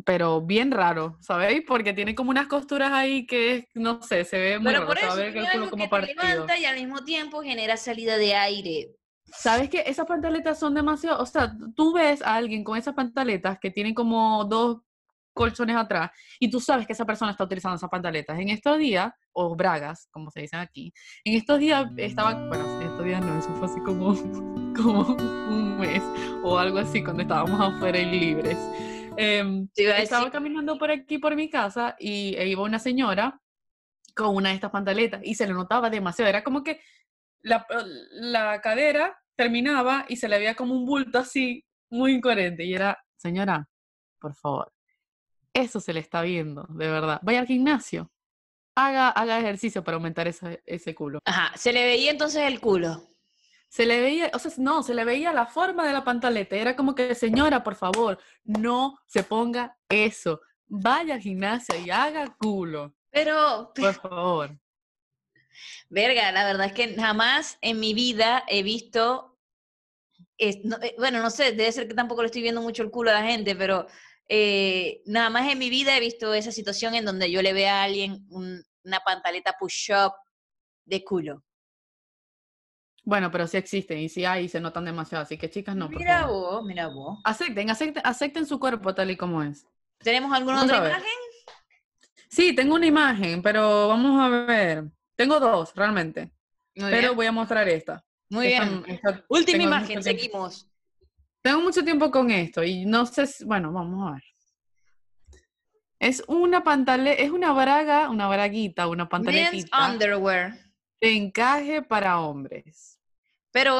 Pero 0.08 0.40
bien 0.40 0.72
raro, 0.72 1.18
¿sabéis? 1.20 1.64
Porque 1.68 1.92
tiene 1.92 2.16
como 2.16 2.30
unas 2.30 2.48
costuras 2.48 2.94
ahí 2.94 3.28
que, 3.28 3.68
no 3.74 4.02
sé, 4.02 4.24
se 4.24 4.40
ve 4.40 4.58
muy 4.58 4.68
Pero 4.68 4.86
raro, 4.86 4.88
por 4.88 4.98
eso 4.98 5.22
el 5.22 5.34
tiene 5.34 5.48
algo 5.50 5.70
como 5.70 5.84
que 5.84 5.88
te 5.88 5.90
partido. 5.90 6.24
levanta 6.24 6.58
y 6.58 6.64
al 6.64 6.76
mismo 6.78 7.04
tiempo 7.04 7.42
genera 7.42 7.76
salida 7.76 8.16
de 8.16 8.34
aire. 8.34 8.96
¿Sabes 9.26 9.70
que 9.70 9.84
esas 9.86 10.06
pantaletas 10.06 10.58
son 10.58 10.74
demasiado, 10.76 11.22
o 11.22 11.26
sea, 11.26 11.52
tú 11.76 11.92
ves 11.92 12.22
a 12.22 12.36
alguien 12.36 12.64
con 12.64 12.78
esas 12.78 12.94
pantaletas 12.94 13.60
que 13.60 13.70
tienen 13.70 13.94
como 13.94 14.46
dos 14.46 14.78
colchones 15.34 15.76
atrás 15.76 16.10
y 16.40 16.50
tú 16.50 16.62
sabes 16.62 16.88
que 16.88 16.94
esa 16.94 17.04
persona 17.06 17.32
está 17.32 17.44
utilizando 17.44 17.76
esas 17.76 17.90
pantaletas. 17.90 18.40
En 18.40 18.48
estos 18.48 18.80
días, 18.80 19.12
o 19.34 19.58
bragas, 19.58 20.08
como 20.10 20.32
se 20.32 20.40
dicen 20.40 20.62
aquí, 20.62 20.94
en 21.26 21.34
estos 21.36 21.60
días 21.60 21.86
estaba, 21.98 22.48
bueno, 22.48 22.80
en 22.80 22.88
estos 22.88 23.04
días 23.04 23.20
no, 23.20 23.38
eso 23.38 23.54
fue 23.56 23.66
así 23.68 23.82
como, 23.82 24.16
como 24.74 25.02
un 25.02 25.78
mes 25.78 26.02
o 26.44 26.58
algo 26.58 26.78
así 26.78 27.04
cuando 27.04 27.24
estábamos 27.24 27.60
afuera 27.60 28.00
y 28.00 28.06
libres. 28.06 28.58
Em, 29.17 29.67
estaba 29.75 30.29
caminando 30.29 30.77
por 30.77 30.91
aquí, 30.91 31.17
por 31.17 31.36
mi 31.36 31.50
casa, 31.50 31.95
y 32.00 32.36
e 32.36 32.47
iba 32.47 32.62
una 32.62 32.77
señora 32.77 33.41
con 34.15 34.36
una 34.36 34.50
de 34.50 34.55
estas 34.55 34.71
pantaletas 34.71 35.21
y 35.24 35.36
se 35.36 35.47
le 35.47 35.53
notaba 35.53 35.89
demasiado. 35.89 36.29
Era 36.29 36.43
como 36.43 36.63
que 36.63 36.81
la, 37.41 37.65
la 38.12 38.62
cadera 38.62 39.17
terminaba 39.36 40.05
y 40.07 40.17
se 40.17 40.27
le 40.27 40.38
veía 40.38 40.55
como 40.55 40.75
un 40.75 40.86
bulto 40.86 41.19
así, 41.19 41.65
muy 41.89 42.13
incoherente. 42.13 42.63
Y 42.63 42.74
era, 42.74 43.03
señora, 43.15 43.67
por 44.19 44.36
favor, 44.36 44.71
eso 45.53 45.79
se 45.79 45.93
le 45.93 46.00
está 46.00 46.21
viendo, 46.21 46.65
de 46.69 46.88
verdad. 46.88 47.19
Vaya 47.24 47.39
al 47.39 47.47
gimnasio, 47.47 48.12
haga, 48.75 49.09
haga 49.09 49.39
ejercicio 49.39 49.83
para 49.83 49.95
aumentar 49.95 50.27
ese, 50.27 50.62
ese 50.65 50.93
culo. 50.93 51.19
Ajá, 51.25 51.55
se 51.57 51.74
le 51.74 51.86
veía 51.86 52.12
entonces 52.12 52.43
el 52.43 52.59
culo. 52.59 53.16
Se 53.69 53.86
le 53.86 54.00
veía, 54.00 54.31
o 54.33 54.39
sea, 54.39 54.51
no, 54.57 54.81
se 54.81 54.93
le 54.93 55.03
veía 55.03 55.33
la 55.33 55.45
forma 55.45 55.86
de 55.86 55.93
la 55.93 56.03
pantaleta. 56.03 56.55
Era 56.55 56.75
como 56.75 56.95
que, 56.95 57.13
señora, 57.15 57.63
por 57.63 57.75
favor, 57.75 58.17
no 58.43 58.97
se 59.05 59.24
ponga 59.24 59.77
eso. 59.89 60.41
Vaya 60.67 61.15
al 61.15 61.21
gimnasio 61.21 61.75
y 61.79 61.89
haga 61.89 62.36
culo, 62.39 62.95
Pero, 63.09 63.74
por 63.75 63.93
favor. 64.01 64.57
verga, 65.89 66.31
la 66.31 66.45
verdad 66.45 66.67
es 66.67 66.74
que 66.74 66.95
jamás 66.95 67.57
en 67.62 67.79
mi 67.79 67.93
vida 67.93 68.43
he 68.47 68.63
visto, 68.63 69.38
es- 70.38 70.59
no, 70.63 70.77
eh, 70.81 70.95
bueno, 70.97 71.21
no 71.21 71.29
sé, 71.29 71.51
debe 71.51 71.71
ser 71.71 71.88
que 71.88 71.93
tampoco 71.93 72.21
le 72.21 72.27
estoy 72.27 72.41
viendo 72.41 72.62
mucho 72.62 72.83
el 72.83 72.91
culo 72.91 73.09
a 73.12 73.13
la 73.21 73.24
gente, 73.24 73.55
pero 73.55 73.88
eh, 74.29 75.01
nada 75.05 75.29
más 75.29 75.50
en 75.51 75.57
mi 75.57 75.69
vida 75.69 75.95
he 75.95 76.00
visto 76.01 76.33
esa 76.33 76.51
situación 76.51 76.95
en 76.95 77.05
donde 77.05 77.31
yo 77.31 77.41
le 77.41 77.53
vea 77.53 77.81
a 77.81 77.83
alguien 77.83 78.25
un- 78.29 78.63
una 78.83 79.00
pantaleta 79.01 79.55
push-up 79.59 80.13
de 80.86 81.03
culo. 81.03 81.43
Bueno, 83.08 83.32
pero 83.32 83.48
sí 83.48 83.56
existen 83.56 84.00
y 84.00 84.10
sí 84.10 84.26
hay 84.26 84.44
y 84.46 84.50
se 84.50 84.60
notan 84.60 84.84
demasiado. 84.84 85.24
Así 85.24 85.38
que, 85.38 85.50
chicas, 85.50 85.78
no, 85.78 85.88
por 85.90 85.98
mira 86.00 86.24
favor. 86.24 86.52
vos, 86.56 86.66
mira 86.66 86.88
vos. 86.88 87.20
Acepten, 87.24 87.70
acepten, 87.70 88.04
acepten 88.06 88.46
su 88.46 88.60
cuerpo 88.60 88.94
tal 88.94 89.10
y 89.10 89.16
como 89.16 89.42
es. 89.42 89.66
¿Tenemos 90.00 90.30
alguna 90.34 90.58
Vamos 90.58 90.72
otra 90.74 90.90
imagen? 90.90 91.06
Sí, 92.28 92.54
tengo 92.54 92.76
una 92.76 92.86
imagen, 92.86 93.42
pero 93.42 93.88
vamos 93.88 94.20
a 94.22 94.28
ver. 94.28 94.84
Tengo 95.16 95.40
dos, 95.40 95.74
realmente. 95.74 96.34
Muy 96.76 96.92
pero 96.92 97.02
bien. 97.08 97.16
voy 97.16 97.26
a 97.28 97.32
mostrar 97.32 97.70
esta. 97.70 98.04
Muy 98.30 98.48
Esta- 98.48 98.66
bien. 98.66 98.84
esta- 98.88 99.24
Última 99.30 99.64
imagen, 99.64 100.04
seguimos. 100.04 100.70
Tengo 101.42 101.62
mucho 101.62 101.86
tiempo 101.86 102.12
con 102.12 102.30
esto 102.30 102.62
y 102.62 102.86
no 102.86 103.06
sé 103.06 103.26
si, 103.26 103.46
bueno, 103.46 103.72
vamos 103.72 104.06
a 104.06 104.14
ver. 104.16 104.24
Es 106.00 106.22
una 106.28 106.62
pantaleta, 106.62 107.22
es 107.24 107.32
una 107.32 107.54
braga, 107.54 108.10
una 108.10 108.28
braguita, 108.28 108.90
una 108.90 109.04
Men's 109.06 109.10
pantaletita 109.10 109.92
underwear. 109.94 110.54
de 111.00 111.16
encaje 111.16 111.82
para 111.82 112.20
hombres. 112.20 112.97
Pero, 113.58 113.76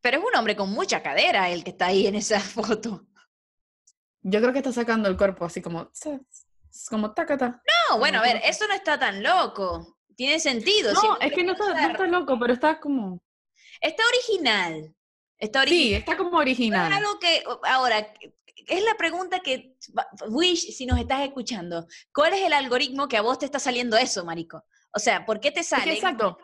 pero 0.00 0.18
es 0.18 0.24
un 0.24 0.34
hombre 0.36 0.56
con 0.56 0.68
mucha 0.72 1.00
cadera 1.00 1.48
el 1.48 1.62
que 1.62 1.70
está 1.70 1.86
ahí 1.86 2.08
en 2.08 2.16
esa 2.16 2.40
foto. 2.40 3.06
Yo 4.22 4.40
creo 4.40 4.52
que 4.52 4.58
está 4.58 4.72
sacando 4.72 5.08
el 5.08 5.16
cuerpo 5.16 5.44
así 5.44 5.62
como, 5.62 5.88
como 6.90 7.14
tacata. 7.14 7.62
No, 7.88 7.98
bueno, 8.00 8.18
a 8.18 8.22
ver, 8.22 8.40
eso 8.44 8.66
no 8.66 8.74
está 8.74 8.98
tan 8.98 9.22
loco. 9.22 9.96
Tiene 10.16 10.40
sentido. 10.40 10.92
No, 10.92 11.20
es 11.20 11.32
que 11.32 11.44
no 11.44 11.52
está, 11.52 11.72
no 11.72 11.88
está 11.92 12.06
loco, 12.08 12.36
pero 12.36 12.52
está 12.52 12.80
como, 12.80 13.22
Está 13.80 14.02
original. 14.08 14.92
Está 15.38 15.62
sí, 15.62 15.68
original. 15.68 15.98
está 16.00 16.16
como 16.16 16.30
No 16.30 16.38
es 16.38 16.42
original. 16.42 16.92
algo 16.92 17.20
que, 17.20 17.44
ahora, 17.62 18.12
es 18.56 18.84
la 18.84 18.96
pregunta 18.96 19.38
que, 19.38 19.76
Wish, 20.30 20.72
si 20.72 20.84
nos 20.84 20.98
estás 20.98 21.20
escuchando, 21.20 21.86
¿cuál 22.12 22.32
es 22.32 22.40
el 22.42 22.54
algoritmo 22.54 23.06
que 23.06 23.18
a 23.18 23.22
vos 23.22 23.38
te 23.38 23.44
está 23.44 23.60
saliendo 23.60 23.96
eso, 23.96 24.24
marico? 24.24 24.64
O 24.92 24.98
sea, 24.98 25.24
¿por 25.24 25.38
qué 25.38 25.52
te 25.52 25.60
Es 25.60 25.70
que 25.70 25.76
sale? 25.76 25.92
exacto. 25.92 26.38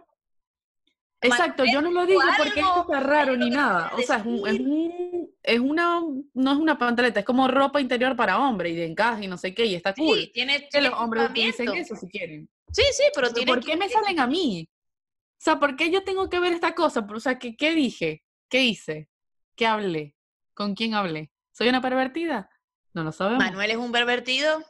Exacto, 1.20 1.64
yo 1.64 1.82
no 1.82 1.90
lo 1.90 2.06
digo 2.06 2.20
porque 2.36 2.60
esto 2.60 2.80
está 2.82 3.00
raro 3.00 3.36
ni 3.36 3.50
nada. 3.50 3.90
O 3.96 4.00
sea, 4.02 4.18
es, 4.18 4.24
un- 4.24 4.46
es, 4.48 4.60
un- 4.60 5.30
es 5.42 5.58
una, 5.60 6.00
no 6.34 6.52
es 6.52 6.58
una 6.58 6.78
pantaleta, 6.78 7.20
es 7.20 7.26
como 7.26 7.48
ropa 7.48 7.80
interior 7.80 8.14
para 8.14 8.38
hombre 8.38 8.70
y 8.70 8.76
de 8.76 8.86
encaje 8.86 9.24
y 9.24 9.28
no 9.28 9.36
sé 9.36 9.52
qué, 9.54 9.64
y 9.66 9.74
está 9.74 9.94
cool. 9.94 10.18
Sí, 10.20 10.30
tiene, 10.32 10.68
Que 10.70 10.80
los 10.80 10.92
hombres 10.94 11.30
utilicen 11.30 11.74
eso 11.74 11.96
si 11.96 12.08
quieren. 12.08 12.48
Sí, 12.70 12.82
sí, 12.92 13.02
pero 13.14 13.32
tiene 13.32 13.52
¿Por 13.52 13.64
qué 13.64 13.76
me 13.76 13.88
salen 13.88 14.20
a 14.20 14.26
mí? 14.26 14.68
O 14.70 15.40
sea, 15.40 15.58
¿por 15.58 15.74
qué 15.76 15.90
yo 15.90 16.04
tengo 16.04 16.28
que 16.28 16.38
ver 16.40 16.52
esta 16.52 16.74
cosa? 16.74 17.06
O 17.12 17.20
sea, 17.20 17.38
¿qué, 17.38 17.56
qué 17.56 17.74
dije? 17.74 18.22
¿Qué 18.48 18.62
hice? 18.64 19.08
¿Qué 19.56 19.66
hablé? 19.66 20.14
¿Con 20.54 20.74
quién 20.74 20.94
hablé? 20.94 21.30
¿Soy 21.52 21.68
una 21.68 21.80
pervertida? 21.80 22.50
No 22.94 23.02
lo 23.04 23.12
sabemos. 23.12 23.44
Manuel 23.44 23.70
es 23.72 23.76
un 23.76 23.90
pervertido. 23.92 24.62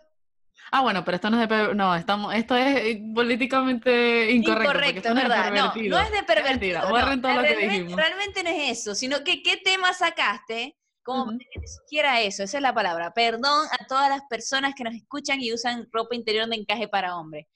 Ah, 0.70 0.82
bueno, 0.82 1.04
pero 1.04 1.14
esto 1.16 1.30
no 1.30 1.42
es 1.42 1.48
de 1.48 1.74
no, 1.74 1.94
estamos, 1.96 2.34
esto 2.34 2.54
es 2.56 2.76
eh, 2.76 3.02
políticamente 3.14 4.30
incorrecto. 4.32 4.70
Incorrecto, 4.70 5.14
no 5.14 5.20
es 5.20 5.22
de 5.24 5.28
¿verdad? 5.28 5.44
No, 5.46 5.52
pervertido. 5.72 5.98
no 5.98 6.04
es 6.04 6.10
de 6.12 6.22
pervertido. 6.24 6.80
no. 6.82 6.88
borren 6.90 7.22
todo 7.22 7.32
lo 7.34 7.42
que 7.42 7.48
realmente, 7.48 7.74
dijimos. 7.74 7.96
realmente 7.96 8.42
no 8.42 8.50
es 8.50 8.78
eso, 8.78 8.94
sino 8.94 9.24
que 9.24 9.42
qué 9.42 9.56
tema 9.56 9.92
sacaste 9.94 10.76
como 11.02 11.24
para 11.26 11.38
que 11.38 11.60
te 11.60 11.66
sugiera 11.68 12.20
eso, 12.20 12.42
esa 12.42 12.58
es 12.58 12.62
la 12.62 12.74
palabra. 12.74 13.14
Perdón 13.14 13.66
a 13.80 13.86
todas 13.86 14.10
las 14.10 14.20
personas 14.28 14.74
que 14.76 14.84
nos 14.84 14.94
escuchan 14.94 15.40
y 15.40 15.52
usan 15.54 15.88
ropa 15.90 16.14
interior 16.14 16.46
de 16.48 16.56
encaje 16.56 16.86
para 16.86 17.16
hombres. 17.16 17.46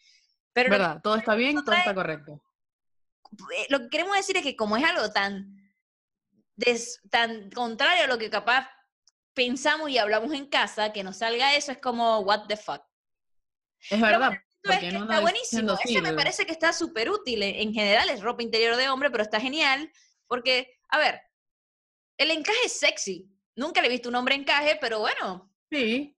Pero 0.55 0.71
¿Verdad? 0.71 1.01
Todo 1.03 1.17
está 1.17 1.35
bien, 1.35 1.63
todo 1.63 1.75
está 1.75 1.95
correcto. 1.95 2.43
eh, 3.57 3.67
lo 3.69 3.81
que 3.81 3.89
queremos 3.91 4.17
decir 4.17 4.39
es 4.39 4.43
que 4.43 4.57
como 4.57 4.79
es 4.79 4.85
algo 4.85 5.11
tan, 5.11 5.55
des- 6.57 7.01
tan 7.11 7.51
contrario 7.51 8.05
a 8.05 8.07
lo 8.07 8.17
que 8.17 8.31
capaz 8.31 8.69
pensamos 9.35 9.91
y 9.91 9.99
hablamos 9.99 10.33
en 10.33 10.47
casa, 10.47 10.93
que 10.93 11.05
nos 11.05 11.19
salga 11.19 11.55
eso 11.55 11.73
es 11.73 11.79
como, 11.79 12.21
what 12.21 12.47
the 12.49 12.57
fuck. 12.57 12.83
Es 13.91 14.01
verdad. 14.01 14.33
Es 14.63 14.79
que 14.79 14.93
no 14.93 15.03
está 15.03 15.21
buenísimo. 15.21 15.73
Ese 15.85 16.01
me 16.01 16.11
sí, 16.11 16.17
parece 16.17 16.47
que 16.47 16.53
está 16.53 16.73
súper 16.73 17.11
útil. 17.11 17.43
En 17.43 17.55
en 17.57 17.75
general 17.75 18.09
es 18.11 18.21
ropa 18.21 18.43
interior 18.43 18.77
de 18.77 18.89
hombre, 18.89 19.11
pero 19.11 19.23
está 19.23 19.41
genial. 19.41 19.91
Porque, 20.29 20.79
a 20.89 20.99
ver, 20.99 21.21
el 22.17 22.31
encaje 22.31 22.67
es 22.67 22.73
sexy. 22.73 23.29
Nunca 23.57 23.81
le 23.81 23.89
he 23.89 23.91
visto 23.91 24.09
un 24.09 24.15
hombre 24.15 24.35
encaje, 24.35 24.79
pero 24.81 25.01
bueno, 25.01 25.53
Sí, 25.71 26.17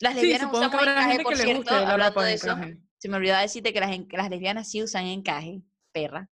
las 0.00 0.14
sí, 0.14 0.20
lesbianas 0.20 0.50
que 0.50 0.56
usamos 0.56 0.74
habrá 0.74 0.92
encaje, 0.92 1.10
gente 1.10 1.22
por 1.22 1.32
que 1.32 1.38
le 1.38 1.44
cierto, 1.44 1.60
guste 1.62 1.74
hablando 1.74 2.20
de 2.20 2.34
eso. 2.34 2.56
Se 2.98 3.08
me 3.08 3.16
olvidaba 3.16 3.42
decirte 3.42 3.72
que 3.72 3.80
las 4.16 4.30
lesbianas 4.30 4.70
sí 4.70 4.82
usan 4.82 5.06
encaje, 5.06 5.62
perra. 5.92 6.28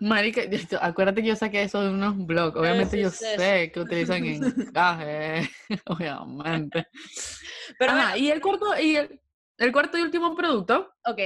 Marica, 0.00 0.42
acuérdate 0.80 1.22
que 1.22 1.28
yo 1.28 1.36
saqué 1.36 1.62
eso 1.62 1.82
de 1.82 1.90
unos 1.90 2.16
blogs. 2.26 2.56
Obviamente 2.56 2.98
yo 2.98 3.08
Eso 3.08 3.18
sé 3.36 3.70
que 3.72 3.80
utilizan 3.80 4.24
encaje, 4.24 5.50
obviamente. 5.86 6.86
Pero 7.78 7.92
Ajá, 7.92 8.10
bueno, 8.12 8.16
y 8.16 8.30
el 8.30 8.40
cuarto, 8.40 8.80
y 8.80 8.96
el, 8.96 9.20
el 9.58 9.72
cuarto 9.72 9.98
y 9.98 10.02
último 10.02 10.34
producto 10.34 10.94
ok. 11.04 11.20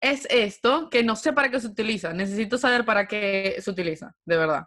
es 0.00 0.26
esto, 0.30 0.88
que 0.88 1.02
no 1.02 1.16
sé 1.16 1.34
para 1.34 1.50
qué 1.50 1.60
se 1.60 1.66
utiliza. 1.66 2.14
Necesito 2.14 2.56
saber 2.56 2.84
para 2.86 3.06
qué 3.06 3.56
se 3.60 3.70
utiliza, 3.70 4.14
de 4.24 4.36
verdad. 4.38 4.64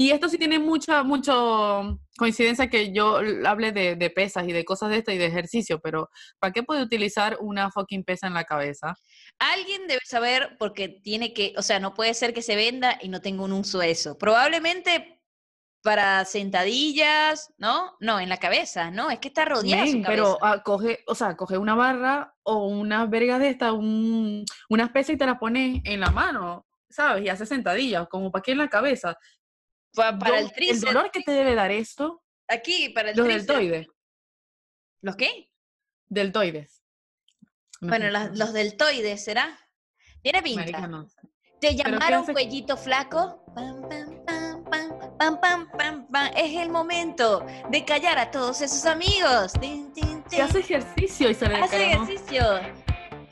Y 0.00 0.12
esto 0.12 0.28
sí 0.28 0.38
tiene 0.38 0.60
mucha, 0.60 1.02
mucho 1.02 1.98
coincidencia 2.16 2.68
que 2.68 2.92
yo 2.92 3.18
hable 3.44 3.72
de, 3.72 3.96
de 3.96 4.10
pesas 4.10 4.46
y 4.46 4.52
de 4.52 4.64
cosas 4.64 4.90
de 4.90 4.98
esto 4.98 5.10
y 5.10 5.18
de 5.18 5.26
ejercicio, 5.26 5.80
pero 5.80 6.08
¿para 6.38 6.52
qué 6.52 6.62
puede 6.62 6.84
utilizar 6.84 7.36
una 7.40 7.72
fucking 7.72 8.04
pesa 8.04 8.28
en 8.28 8.34
la 8.34 8.44
cabeza? 8.44 8.94
Alguien 9.38 9.86
debe 9.86 10.00
saber 10.04 10.56
porque 10.58 10.88
tiene 10.88 11.32
que, 11.32 11.54
o 11.56 11.62
sea, 11.62 11.78
no 11.80 11.94
puede 11.94 12.12
ser 12.14 12.34
que 12.34 12.42
se 12.42 12.56
venda 12.56 12.98
y 13.00 13.08
no 13.08 13.20
tenga 13.20 13.44
un 13.44 13.52
uso 13.52 13.82
eso. 13.82 14.18
Probablemente 14.18 15.14
para 15.82 16.24
sentadillas, 16.24 17.54
¿no? 17.56 17.96
No, 18.00 18.18
en 18.18 18.28
la 18.28 18.38
cabeza, 18.38 18.90
¿no? 18.90 19.10
Es 19.10 19.20
que 19.20 19.28
está 19.28 19.44
rodeada 19.44 19.86
su 19.86 19.92
cabeza. 20.02 20.08
pero 20.08 20.38
ah, 20.42 20.62
coge, 20.64 21.04
o 21.06 21.14
sea, 21.14 21.36
coge 21.36 21.56
una 21.56 21.76
barra 21.76 22.34
o 22.42 22.66
unas 22.66 23.08
vergas 23.08 23.38
de 23.40 23.50
estas, 23.50 23.72
un, 23.72 24.44
unas 24.68 24.90
pesas 24.90 25.14
y 25.14 25.16
te 25.18 25.24
las 25.26 25.38
pones 25.38 25.80
en 25.84 26.00
la 26.00 26.10
mano, 26.10 26.66
¿sabes? 26.90 27.24
Y 27.24 27.28
haces 27.28 27.48
sentadillas, 27.48 28.08
como 28.08 28.32
para 28.32 28.42
qué 28.42 28.52
en 28.52 28.58
la 28.58 28.68
cabeza. 28.68 29.16
Pa- 29.94 30.18
para 30.18 30.40
Yo- 30.40 30.46
el 30.46 30.52
tríceps, 30.52 30.80
dolor 30.80 31.10
que 31.12 31.22
te 31.22 31.30
debe 31.30 31.54
dar 31.54 31.70
esto, 31.70 32.22
aquí, 32.48 32.88
para 32.88 33.10
el 33.12 33.16
los 33.16 33.26
tríceps. 33.26 33.46
deltoides, 33.46 33.86
¿Los 35.00 35.14
qué? 35.16 35.48
deltoides. 36.08 36.77
Bueno, 37.80 38.08
las- 38.10 38.36
los 38.36 38.52
deltoides, 38.52 39.24
¿será? 39.24 39.58
Tiene 40.22 40.42
pinta. 40.42 40.86
No. 40.86 41.06
¿Te 41.60 41.68
¿qué 41.68 41.76
llamaron 41.76 42.24
cuellito 42.26 42.76
flaco? 42.76 43.44
Pam, 43.54 43.82
pam, 43.88 44.24
pam, 44.26 44.64
pam, 44.64 45.18
pam, 45.18 45.40
pam, 45.40 45.68
pam, 45.76 46.06
pam. 46.08 46.30
Es 46.36 46.56
el 46.56 46.70
momento 46.70 47.44
de 47.70 47.84
callar 47.84 48.18
a 48.18 48.30
todos 48.30 48.60
esos 48.60 48.84
amigos. 48.86 49.52
Tin, 49.60 49.92
tin, 49.92 50.22
tin. 50.24 50.40
hace 50.42 50.60
ejercicio 50.60 51.30
y 51.30 51.34
se 51.34 51.48
le 51.48 51.56
Hace 51.56 51.92
ejercicio 51.92 52.42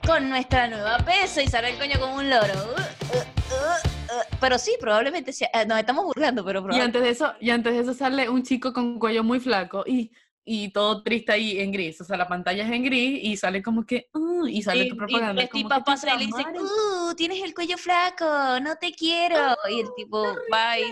con 0.07 0.29
nuestra 0.29 0.69
nueva 0.69 0.99
pesa 0.99 1.43
y 1.43 1.49
sale 1.49 1.71
el 1.71 1.79
coño 1.79 1.99
como 2.01 2.17
un 2.17 2.31
loro. 2.31 2.53
Uh, 2.55 3.17
uh, 3.17 3.19
uh. 3.19 4.17
uh, 4.17 4.37
pero 4.41 4.59
sí, 4.59 4.77
probablemente 4.81 5.33
sea, 5.33 5.49
eh, 5.53 5.67
nos 5.67 5.79
estamos 5.79 6.05
burlando, 6.05 6.45
pero 6.45 6.61
Y 6.61 6.63
probablemente. 6.63 6.99
antes 6.99 7.03
de 7.03 7.11
eso, 7.27 7.35
y 7.41 7.51
antes 7.51 7.75
de 7.75 7.81
eso 7.81 7.95
sale 7.95 8.29
un 8.29 8.43
chico 8.45 8.73
con 8.73 8.99
cuello 8.99 9.23
muy 9.25 9.41
flaco 9.41 9.85
y, 9.87 10.11
y 10.49 10.71
todo 10.71 11.03
triste 11.03 11.33
ahí 11.33 11.59
en 11.59 11.73
gris. 11.73 12.01
O 12.01 12.05
sea, 12.05 12.17
la 12.17 12.29
pantalla 12.29 12.65
es 12.65 12.71
en 12.73 12.85
gris 12.85 13.19
y 13.23 13.37
sale 13.37 13.61
como 13.63 13.85
que, 13.85 14.09
"Ah", 14.15 14.49
y 14.49 14.63
sale 14.63 14.85
Y, 14.85 14.89
tu 14.89 14.95
y 14.95 14.99
propaganda. 14.99 15.43
el 15.43 15.49
como 15.49 15.69
tipo 15.69 15.85
pasa 15.85 16.15
y 16.15 16.19
le 16.21 16.27
dice, 16.27 16.43
uh, 16.55 17.15
tienes 17.17 17.43
el 17.43 17.53
cuello 17.53 17.77
flaco, 17.77 18.25
no 18.63 18.77
te 18.77 18.93
quiero. 18.93 19.57
y 19.69 19.81
el 19.81 19.89
tipo 19.97 20.25
va 20.55 20.79
y, 20.79 20.85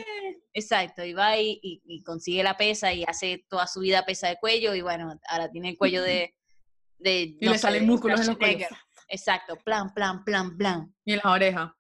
exacto, 0.53 1.05
y 1.05 1.13
va 1.13 1.39
y, 1.39 1.61
y- 1.63 1.81
y 1.87 2.03
consigue 2.03 2.43
la 2.43 2.57
pesa 2.57 2.93
y 2.93 3.05
hace 3.05 3.47
toda 3.49 3.69
su 3.69 3.79
vida 3.81 4.05
pesa 4.05 4.27
de 4.29 4.37
cuello 4.37 4.75
y 4.75 4.83
bueno, 4.83 5.19
ahora 5.29 5.49
tiene 5.51 5.71
el 5.71 5.79
cuello 5.79 6.03
de... 6.03 6.35
de 6.99 7.23
Y 7.41 7.47
no 7.47 7.53
le 7.53 7.59
salen 7.59 7.87
músculos 7.87 8.21
en 8.21 8.27
los 8.27 8.37
cuellos. 8.39 8.69
Exacto, 9.09 9.57
plan, 9.65 9.95
plan, 9.95 10.25
plan, 10.25 10.57
plan. 10.57 10.93
Y 11.05 11.13
en 11.13 11.17
las 11.23 11.27
orejas. 11.27 11.71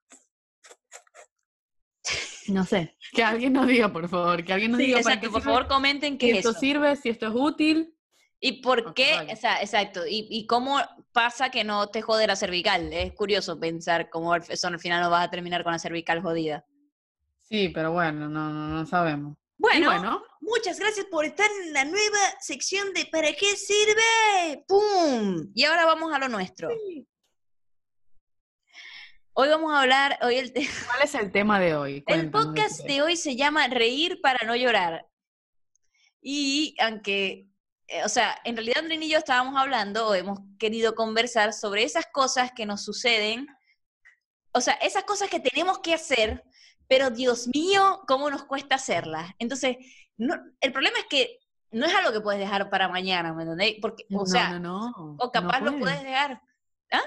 No 2.48 2.64
sé. 2.64 2.96
Que 3.12 3.22
alguien 3.24 3.52
nos 3.52 3.66
diga, 3.66 3.92
por 3.92 4.08
favor. 4.08 4.44
Que 4.44 4.52
alguien 4.52 4.72
nos 4.72 4.80
Sí, 4.80 4.86
diga 4.86 5.00
para 5.00 5.20
por 5.20 5.28
sirve, 5.30 5.40
favor 5.42 5.68
comenten 5.68 6.12
si 6.14 6.18
qué 6.18 6.30
es 6.32 6.36
esto 6.38 6.50
eso. 6.50 6.58
sirve, 6.60 6.96
si 6.96 7.08
esto 7.08 7.26
es 7.28 7.32
útil. 7.34 7.94
¿Y 8.40 8.60
por 8.60 8.92
qué? 8.92 9.14
vale. 9.14 9.32
O 9.32 9.36
sea, 9.36 9.60
exacto. 9.62 10.06
¿Y, 10.06 10.26
y 10.30 10.46
cómo 10.46 10.78
pasa 11.12 11.50
que 11.50 11.64
no 11.64 11.86
te 11.88 12.02
jode 12.02 12.26
la 12.26 12.36
cervical? 12.36 12.92
Es 12.92 13.12
curioso 13.14 13.58
pensar 13.58 14.10
cómo 14.10 14.34
al- 14.34 14.44
eso 14.48 14.68
al 14.68 14.78
final 14.78 15.00
no 15.02 15.08
vas 15.10 15.26
a 15.26 15.30
terminar 15.30 15.62
con 15.64 15.72
la 15.72 15.78
cervical 15.78 16.20
jodida. 16.20 16.66
Sí, 17.40 17.70
pero 17.70 17.92
bueno, 17.92 18.28
no, 18.28 18.50
no, 18.50 18.68
no 18.68 18.86
sabemos. 18.86 19.36
Bueno, 19.56 19.86
bueno, 19.90 20.22
muchas 20.40 20.78
gracias 20.78 21.06
por 21.06 21.24
estar 21.24 21.46
en 21.64 21.72
la 21.72 21.84
nueva 21.84 22.18
sección 22.40 22.92
de 22.92 23.06
¿Para 23.06 23.32
qué 23.32 23.56
sirve? 23.56 24.64
¡Pum! 24.66 25.50
Y 25.54 25.64
ahora 25.64 25.86
vamos 25.86 26.12
a 26.12 26.18
lo 26.18 26.28
nuestro. 26.28 26.68
Hoy 29.36 29.48
vamos 29.48 29.72
a 29.72 29.80
hablar, 29.82 30.18
hoy 30.22 30.36
el, 30.36 30.52
te- 30.52 30.68
¿cuál 30.86 31.02
es 31.02 31.14
el 31.14 31.32
tema 31.32 31.58
de 31.58 31.74
hoy? 31.74 32.04
el 32.06 32.30
podcast 32.30 32.84
de 32.84 33.02
hoy 33.02 33.16
se 33.16 33.34
llama 33.36 33.66
Reír 33.66 34.20
para 34.22 34.46
no 34.46 34.54
llorar. 34.54 35.06
Y 36.20 36.76
aunque, 36.80 37.48
eh, 37.88 38.04
o 38.04 38.08
sea, 38.08 38.38
en 38.44 38.56
realidad 38.56 38.78
Andrés 38.78 39.02
y 39.02 39.10
yo 39.10 39.18
estábamos 39.18 39.60
hablando 39.60 40.08
o 40.08 40.14
hemos 40.14 40.38
querido 40.58 40.94
conversar 40.94 41.52
sobre 41.52 41.82
esas 41.82 42.06
cosas 42.12 42.52
que 42.54 42.64
nos 42.64 42.84
suceden, 42.84 43.46
o 44.52 44.60
sea, 44.60 44.74
esas 44.74 45.02
cosas 45.04 45.28
que 45.28 45.40
tenemos 45.40 45.80
que 45.80 45.94
hacer, 45.94 46.44
pero 46.86 47.10
Dios 47.10 47.48
mío, 47.52 48.02
cómo 48.06 48.30
nos 48.30 48.44
cuesta 48.44 48.76
hacerlas. 48.76 49.32
Entonces, 49.40 49.76
no, 50.16 50.36
el 50.60 50.72
problema 50.72 50.98
es 50.98 51.06
que 51.10 51.40
no 51.72 51.86
es 51.86 51.94
algo 51.94 52.12
que 52.12 52.20
puedes 52.20 52.40
dejar 52.40 52.70
para 52.70 52.88
mañana, 52.88 53.32
¿me 53.34 53.42
entendéis? 53.42 53.78
Porque, 53.82 54.04
o 54.12 54.20
No, 54.20 54.26
sea, 54.26 54.50
no, 54.60 54.90
no, 54.92 55.16
o 55.18 55.32
capaz 55.32 55.60
lo 55.60 55.76
puedes 55.80 56.04
dejar. 56.04 56.40
¿Ah? 56.92 57.02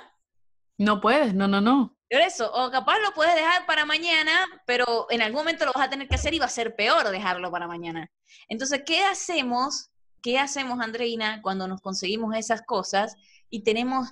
No 0.78 1.00
puedes, 1.00 1.34
no, 1.34 1.48
no, 1.48 1.62
no. 1.62 1.97
Por 2.10 2.22
eso, 2.22 2.50
o 2.54 2.72
capaz 2.72 3.00
lo 3.00 3.12
puedes 3.12 3.36
dejar 3.36 3.66
para 3.66 3.86
mañana, 3.86 4.32
pero 4.66 5.08
en 5.10 5.22
algún 5.22 5.42
momento 5.42 5.66
lo 5.66 5.74
vas 5.74 5.88
a 5.88 5.90
tener 5.90 6.08
que 6.08 6.16
hacer 6.16 6.34
y 6.34 6.40
va 6.40 6.46
a 6.46 6.50
ser 6.50 6.76
peor 6.76 7.10
dejarlo 7.10 7.52
para 7.52 7.68
mañana. 7.68 8.10
Entonces, 8.48 8.84
¿qué 8.86 9.04
hacemos? 9.04 9.90
¿Qué 10.22 10.40
hacemos, 10.40 10.80
Andreina, 10.80 11.42
cuando 11.42 11.68
nos 11.68 11.82
conseguimos 11.82 12.36
esas 12.36 12.62
cosas 12.62 13.16
y 13.50 13.64
tenemos 13.64 14.10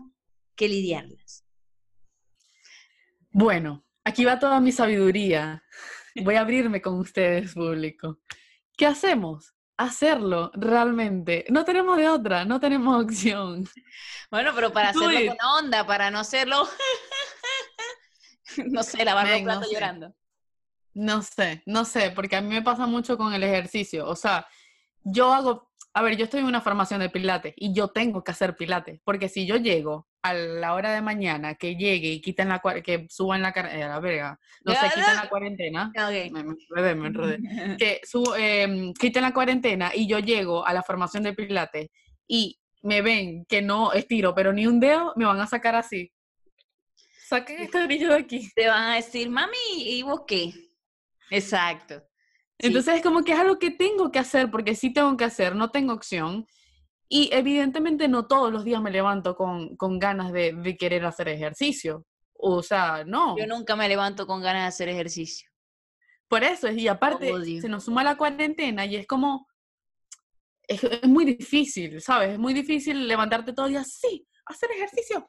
que 0.55 0.67
lidiarlas? 0.67 1.45
Bueno, 3.31 3.85
aquí 4.03 4.25
va 4.25 4.39
toda 4.39 4.59
mi 4.59 4.71
sabiduría. 4.71 5.63
Voy 6.15 6.35
a 6.35 6.41
abrirme 6.41 6.81
con 6.81 6.99
ustedes, 6.99 7.53
público. 7.53 8.19
¿Qué 8.77 8.85
hacemos? 8.85 9.53
Hacerlo 9.77 10.51
realmente. 10.53 11.45
No 11.49 11.65
tenemos 11.65 11.97
de 11.97 12.07
otra, 12.07 12.45
no 12.45 12.59
tenemos 12.59 13.03
opción. 13.03 13.67
Bueno, 14.31 14.51
pero 14.55 14.71
para 14.71 14.89
hacerlo 14.89 15.35
con 15.35 15.63
onda, 15.63 15.85
para 15.85 16.11
no 16.11 16.19
hacerlo, 16.19 16.67
no 18.71 18.83
sé, 18.83 19.03
lavar 19.03 19.25
los 19.25 19.33
Men, 19.35 19.45
no 19.45 19.51
platos 19.51 19.69
sé. 19.69 19.73
llorando. 19.75 20.15
No 20.93 21.21
sé, 21.21 21.61
no 21.65 21.83
sé, 21.83 22.11
porque 22.11 22.37
a 22.37 22.41
mí 22.41 22.47
me 22.47 22.61
pasa 22.61 22.87
mucho 22.87 23.17
con 23.17 23.33
el 23.33 23.43
ejercicio. 23.43 24.07
O 24.07 24.15
sea, 24.15 24.47
yo 25.03 25.33
hago, 25.33 25.69
a 25.93 26.01
ver, 26.01 26.15
yo 26.15 26.23
estoy 26.23 26.39
en 26.39 26.45
una 26.45 26.61
formación 26.61 27.01
de 27.01 27.09
pilates 27.09 27.53
y 27.57 27.73
yo 27.73 27.89
tengo 27.89 28.23
que 28.23 28.31
hacer 28.31 28.55
pilates, 28.55 29.01
porque 29.03 29.27
si 29.27 29.45
yo 29.45 29.57
llego 29.57 30.07
a 30.21 30.33
la 30.33 30.73
hora 30.73 30.93
de 30.93 31.01
mañana, 31.01 31.55
que 31.55 31.75
llegue 31.75 32.07
y 32.07 32.21
quiten 32.21 32.49
la, 32.49 32.61
que 32.83 33.07
suban 33.09 33.41
la, 33.41 33.49
eh, 33.49 33.79
la 33.79 33.99
verga, 33.99 34.39
no 34.63 34.73
sé, 34.73 34.87
quiten 34.95 35.15
la 35.15 35.29
cuarentena, 35.29 35.91
Ok. 35.95 36.31
me, 36.31 36.39
enredé, 36.39 36.95
me 36.95 37.07
enredé. 37.07 37.39
que 37.77 38.01
em, 38.37 38.93
quiten 38.93 39.21
la 39.21 39.33
cuarentena 39.33 39.91
y 39.93 40.07
yo 40.07 40.19
llego 40.19 40.65
a 40.65 40.73
la 40.73 40.81
formación 40.81 41.23
de 41.23 41.33
pilates 41.33 41.89
y 42.27 42.57
me 42.81 43.01
ven 43.01 43.45
que 43.45 43.61
no 43.61 43.91
estiro, 43.93 44.33
pero 44.33 44.53
ni 44.53 44.65
un 44.65 44.79
dedo, 44.79 45.13
me 45.17 45.25
van 45.25 45.41
a 45.41 45.47
sacar 45.47 45.75
así. 45.75 46.11
Saquen 47.27 47.59
este 47.59 47.77
anillo 47.79 48.09
de 48.09 48.19
aquí. 48.19 48.49
Te 48.55 48.67
van 48.67 48.91
a 48.91 48.95
decir, 48.95 49.29
mami, 49.29 49.57
¿y 49.77 50.03
vos 50.03 50.21
qué? 50.27 50.53
Exacto. 51.31 52.03
Sí. 52.59 52.67
Entonces 52.67 52.95
es 52.95 53.01
como 53.01 53.23
que 53.23 53.33
es 53.33 53.39
algo 53.39 53.57
que 53.57 53.71
tengo 53.71 54.11
que 54.11 54.19
hacer 54.19 54.51
porque 54.51 54.75
sí 54.75 54.93
tengo 54.93 55.17
que 55.17 55.23
hacer, 55.25 55.55
no 55.55 55.71
tengo 55.71 55.93
opción. 55.93 56.47
Y 57.09 57.29
evidentemente 57.33 58.07
no 58.07 58.27
todos 58.27 58.51
los 58.51 58.63
días 58.63 58.81
me 58.81 58.91
levanto 58.91 59.35
con, 59.35 59.75
con 59.75 59.99
ganas 59.99 60.31
de, 60.31 60.53
de 60.53 60.77
querer 60.77 61.05
hacer 61.05 61.27
ejercicio. 61.29 62.05
O 62.33 62.61
sea, 62.61 63.03
no. 63.05 63.37
Yo 63.37 63.47
nunca 63.47 63.75
me 63.75 63.87
levanto 63.87 64.27
con 64.27 64.41
ganas 64.41 64.63
de 64.63 64.67
hacer 64.67 64.89
ejercicio. 64.89 65.49
Por 66.27 66.43
eso, 66.43 66.69
y 66.69 66.87
aparte 66.87 67.31
Odio. 67.31 67.61
se 67.61 67.69
nos 67.69 67.85
suma 67.85 68.03
la 68.03 68.17
cuarentena 68.17 68.85
y 68.85 68.95
es 68.95 69.07
como, 69.07 69.47
es, 70.67 70.83
es 70.83 71.07
muy 71.07 71.25
difícil, 71.25 72.01
¿sabes? 72.01 72.33
Es 72.33 72.39
muy 72.39 72.53
difícil 72.53 73.07
levantarte 73.07 73.53
todo 73.53 73.67
el 73.67 73.73
día, 73.73 73.83
sí, 73.83 74.27
hacer 74.45 74.71
ejercicio. 74.71 75.27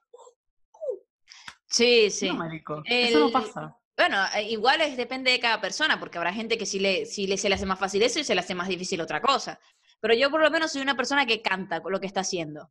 Sí, 1.68 2.11
sí. 2.11 2.29
No, 2.29 2.35
marico, 2.35 2.83
eso 2.85 3.20
no 3.20 3.31
pasa. 3.31 3.76
Bueno, 3.96 4.18
eh, 4.35 4.42
igual 4.50 4.83
es, 4.83 4.96
depende 4.96 5.31
de 5.31 5.40
cada 5.40 5.61
persona, 5.61 5.98
porque 5.98 6.18
habrá 6.18 6.33
gente 6.33 6.59
que 6.59 6.66
sí 6.66 6.79
le, 6.79 7.07
sí 7.07 7.26
le, 7.26 7.38
se 7.38 7.48
le 7.48 7.55
hace 7.55 7.66
más 7.66 7.79
fácil 7.79 8.02
eso 8.02 8.18
y 8.20 8.24
se 8.24 8.35
le 8.35 8.40
hace 8.40 8.55
más 8.55 8.68
difícil 8.68 9.00
otra 9.00 9.22
cosa. 9.22 9.59
Pero 10.00 10.14
yo 10.14 10.31
por 10.31 10.42
lo 10.42 10.50
menos 10.50 10.72
soy 10.72 10.83
una 10.83 10.96
persona 10.96 11.24
que 11.24 11.40
canta 11.40 11.83
con 11.83 11.92
lo 11.92 12.00
que 12.00 12.07
está 12.07 12.20
haciendo. 12.20 12.70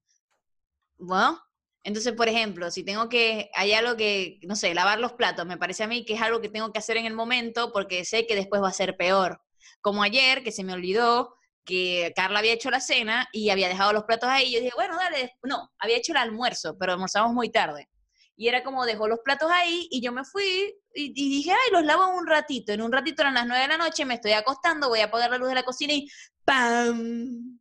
Bueno, 0.97 1.41
entonces, 1.83 2.13
por 2.13 2.29
ejemplo, 2.29 2.69
si 2.71 2.83
tengo 2.83 3.09
que, 3.09 3.49
hay 3.53 3.73
algo 3.73 3.97
que, 3.97 4.39
no 4.43 4.55
sé, 4.55 4.73
lavar 4.73 4.99
los 4.99 5.13
platos, 5.13 5.45
me 5.45 5.57
parece 5.57 5.83
a 5.83 5.87
mí 5.87 6.05
que 6.05 6.13
es 6.13 6.21
algo 6.21 6.41
que 6.41 6.49
tengo 6.49 6.71
que 6.71 6.79
hacer 6.79 6.97
en 6.97 7.05
el 7.05 7.13
momento 7.13 7.71
porque 7.71 8.05
sé 8.05 8.25
que 8.27 8.35
después 8.35 8.61
va 8.61 8.69
a 8.69 8.73
ser 8.73 8.95
peor. 8.95 9.41
Como 9.81 10.03
ayer, 10.03 10.43
que 10.43 10.51
se 10.51 10.63
me 10.63 10.73
olvidó 10.73 11.35
que 11.63 12.13
Carla 12.15 12.39
había 12.39 12.53
hecho 12.53 12.69
la 12.69 12.79
cena 12.79 13.27
y 13.31 13.49
había 13.49 13.67
dejado 13.67 13.93
los 13.93 14.03
platos 14.03 14.29
ahí. 14.29 14.51
Yo 14.51 14.59
dije, 14.59 14.71
bueno, 14.75 14.95
dale, 14.97 15.35
no, 15.43 15.71
había 15.79 15.97
hecho 15.97 16.11
el 16.13 16.17
almuerzo, 16.17 16.77
pero 16.79 16.93
almorzamos 16.93 17.33
muy 17.33 17.49
tarde. 17.49 17.89
Y 18.37 18.47
era 18.47 18.63
como 18.63 18.85
dejó 18.85 19.07
los 19.07 19.19
platos 19.19 19.49
ahí 19.51 19.87
y 19.91 20.01
yo 20.01 20.11
me 20.11 20.25
fui 20.25 20.75
y, 20.93 21.13
dije, 21.13 21.51
ay, 21.51 21.71
los 21.71 21.83
lavo 21.83 22.07
un 22.15 22.27
ratito. 22.27 22.73
En 22.73 22.81
un 22.81 22.91
ratito 22.91 23.21
eran 23.21 23.35
las 23.35 23.47
nueve 23.47 23.63
de 23.63 23.69
la 23.69 23.77
noche, 23.77 24.05
me 24.05 24.15
estoy 24.15 24.33
acostando, 24.33 24.89
voy 24.89 24.99
a 24.99 25.05
apagar 25.05 25.31
la 25.31 25.37
luz 25.37 25.49
de 25.49 25.55
la 25.55 25.63
cocina 25.63 25.93
y 25.93 26.09
¡pam! 26.43 27.59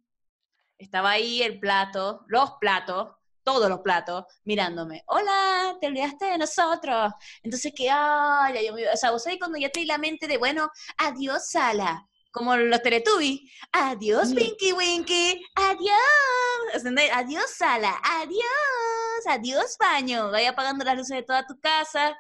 Estaba 0.78 1.12
ahí 1.12 1.42
el 1.42 1.60
plato, 1.60 2.24
los 2.28 2.52
platos, 2.60 3.14
todos 3.44 3.68
los 3.68 3.80
platos, 3.80 4.24
mirándome. 4.44 5.04
Hola, 5.06 5.76
te 5.80 5.86
olvidaste 5.86 6.24
de 6.24 6.38
nosotros. 6.38 7.12
Entonces 7.42 7.72
que, 7.74 7.88
ay, 7.90 8.66
yo 8.66 8.74
me, 8.74 8.88
o 8.88 8.96
sea, 8.96 9.10
vos 9.12 9.22
sabés 9.22 9.38
cuando 9.38 9.58
ya 9.58 9.70
traí 9.70 9.84
la 9.86 9.98
mente 9.98 10.26
de, 10.26 10.38
bueno, 10.38 10.70
adiós, 10.98 11.50
sala. 11.50 12.08
Como 12.34 12.56
los 12.56 12.82
Teletubbies. 12.82 13.42
Adiós, 13.70 14.30
Sí. 14.30 14.34
Winky 14.34 14.72
Winky. 14.72 15.46
Adiós. 15.54 16.84
Adiós, 17.12 17.50
sala. 17.50 18.00
Adiós. 18.02 19.26
Adiós, 19.28 19.76
baño. 19.78 20.32
Vaya 20.32 20.50
apagando 20.50 20.84
las 20.84 20.96
luces 20.96 21.16
de 21.16 21.22
toda 21.22 21.46
tu 21.46 21.60
casa 21.60 22.18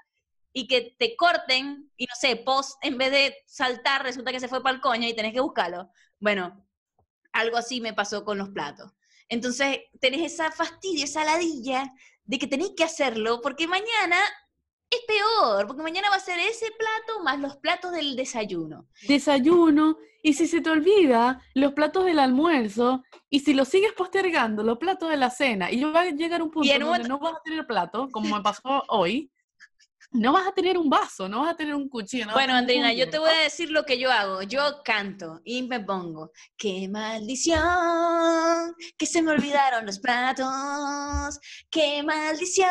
y 0.52 0.68
que 0.68 0.94
te 1.00 1.16
corten 1.16 1.90
y 1.96 2.06
no 2.06 2.14
sé, 2.14 2.36
post 2.36 2.78
en 2.82 2.96
vez 2.96 3.10
de 3.10 3.36
saltar 3.44 4.04
resulta 4.04 4.30
que 4.30 4.38
se 4.38 4.46
fue 4.46 4.62
para 4.62 4.76
el 4.76 4.80
coño 4.80 5.08
y 5.08 5.16
tenés 5.16 5.32
que 5.32 5.40
buscarlo. 5.40 5.90
Bueno, 6.20 6.64
algo 7.32 7.56
así 7.56 7.80
me 7.80 7.92
pasó 7.92 8.24
con 8.24 8.38
los 8.38 8.50
platos. 8.50 8.92
Entonces 9.28 9.80
tenés 10.00 10.32
esa 10.32 10.52
fastidio, 10.52 11.06
esa 11.06 11.24
ladilla 11.24 11.92
de 12.22 12.38
que 12.38 12.46
tenés 12.46 12.70
que 12.76 12.84
hacerlo 12.84 13.40
porque 13.42 13.66
mañana 13.66 14.20
es 14.94 15.04
peor, 15.06 15.66
porque 15.66 15.82
mañana 15.82 16.10
va 16.10 16.16
a 16.16 16.20
ser 16.20 16.38
ese 16.38 16.66
plato 16.70 17.22
más 17.22 17.40
los 17.40 17.56
platos 17.56 17.92
del 17.92 18.16
desayuno. 18.16 18.86
Desayuno, 19.06 19.98
y 20.22 20.34
si 20.34 20.46
se 20.46 20.60
te 20.60 20.70
olvida, 20.70 21.42
los 21.54 21.72
platos 21.72 22.04
del 22.04 22.18
almuerzo, 22.18 23.02
y 23.28 23.40
si 23.40 23.54
lo 23.54 23.64
sigues 23.64 23.92
postergando, 23.92 24.62
los 24.62 24.78
platos 24.78 25.10
de 25.10 25.16
la 25.16 25.30
cena, 25.30 25.70
y 25.70 25.82
va 25.84 26.00
a 26.00 26.10
llegar 26.10 26.42
un 26.42 26.50
punto 26.50 26.78
donde 26.78 27.08
no 27.08 27.18
vas 27.18 27.34
a 27.34 27.42
tener 27.44 27.66
plato, 27.66 28.08
como 28.10 28.36
me 28.36 28.42
pasó 28.42 28.84
hoy, 28.88 29.30
no 30.14 30.32
vas 30.32 30.46
a 30.46 30.52
tener 30.52 30.78
un 30.78 30.88
vaso, 30.88 31.28
no 31.28 31.40
vas 31.40 31.50
a 31.50 31.56
tener 31.56 31.74
un 31.74 31.88
cuchillo. 31.88 32.26
no 32.26 32.34
Bueno, 32.34 32.54
Andrina, 32.54 32.92
yo 32.92 33.10
te 33.10 33.18
voy 33.18 33.30
a 33.30 33.42
decir 33.42 33.70
lo 33.70 33.84
que 33.84 33.98
yo 33.98 34.12
hago. 34.12 34.42
Yo 34.42 34.80
canto 34.84 35.40
y 35.44 35.64
me 35.64 35.80
pongo, 35.80 36.30
qué 36.56 36.88
maldición, 36.88 37.60
que 38.96 39.06
se 39.06 39.22
me 39.22 39.32
olvidaron 39.32 39.84
los 39.84 39.98
platos, 39.98 41.40
qué 41.68 42.02
maldición. 42.04 42.70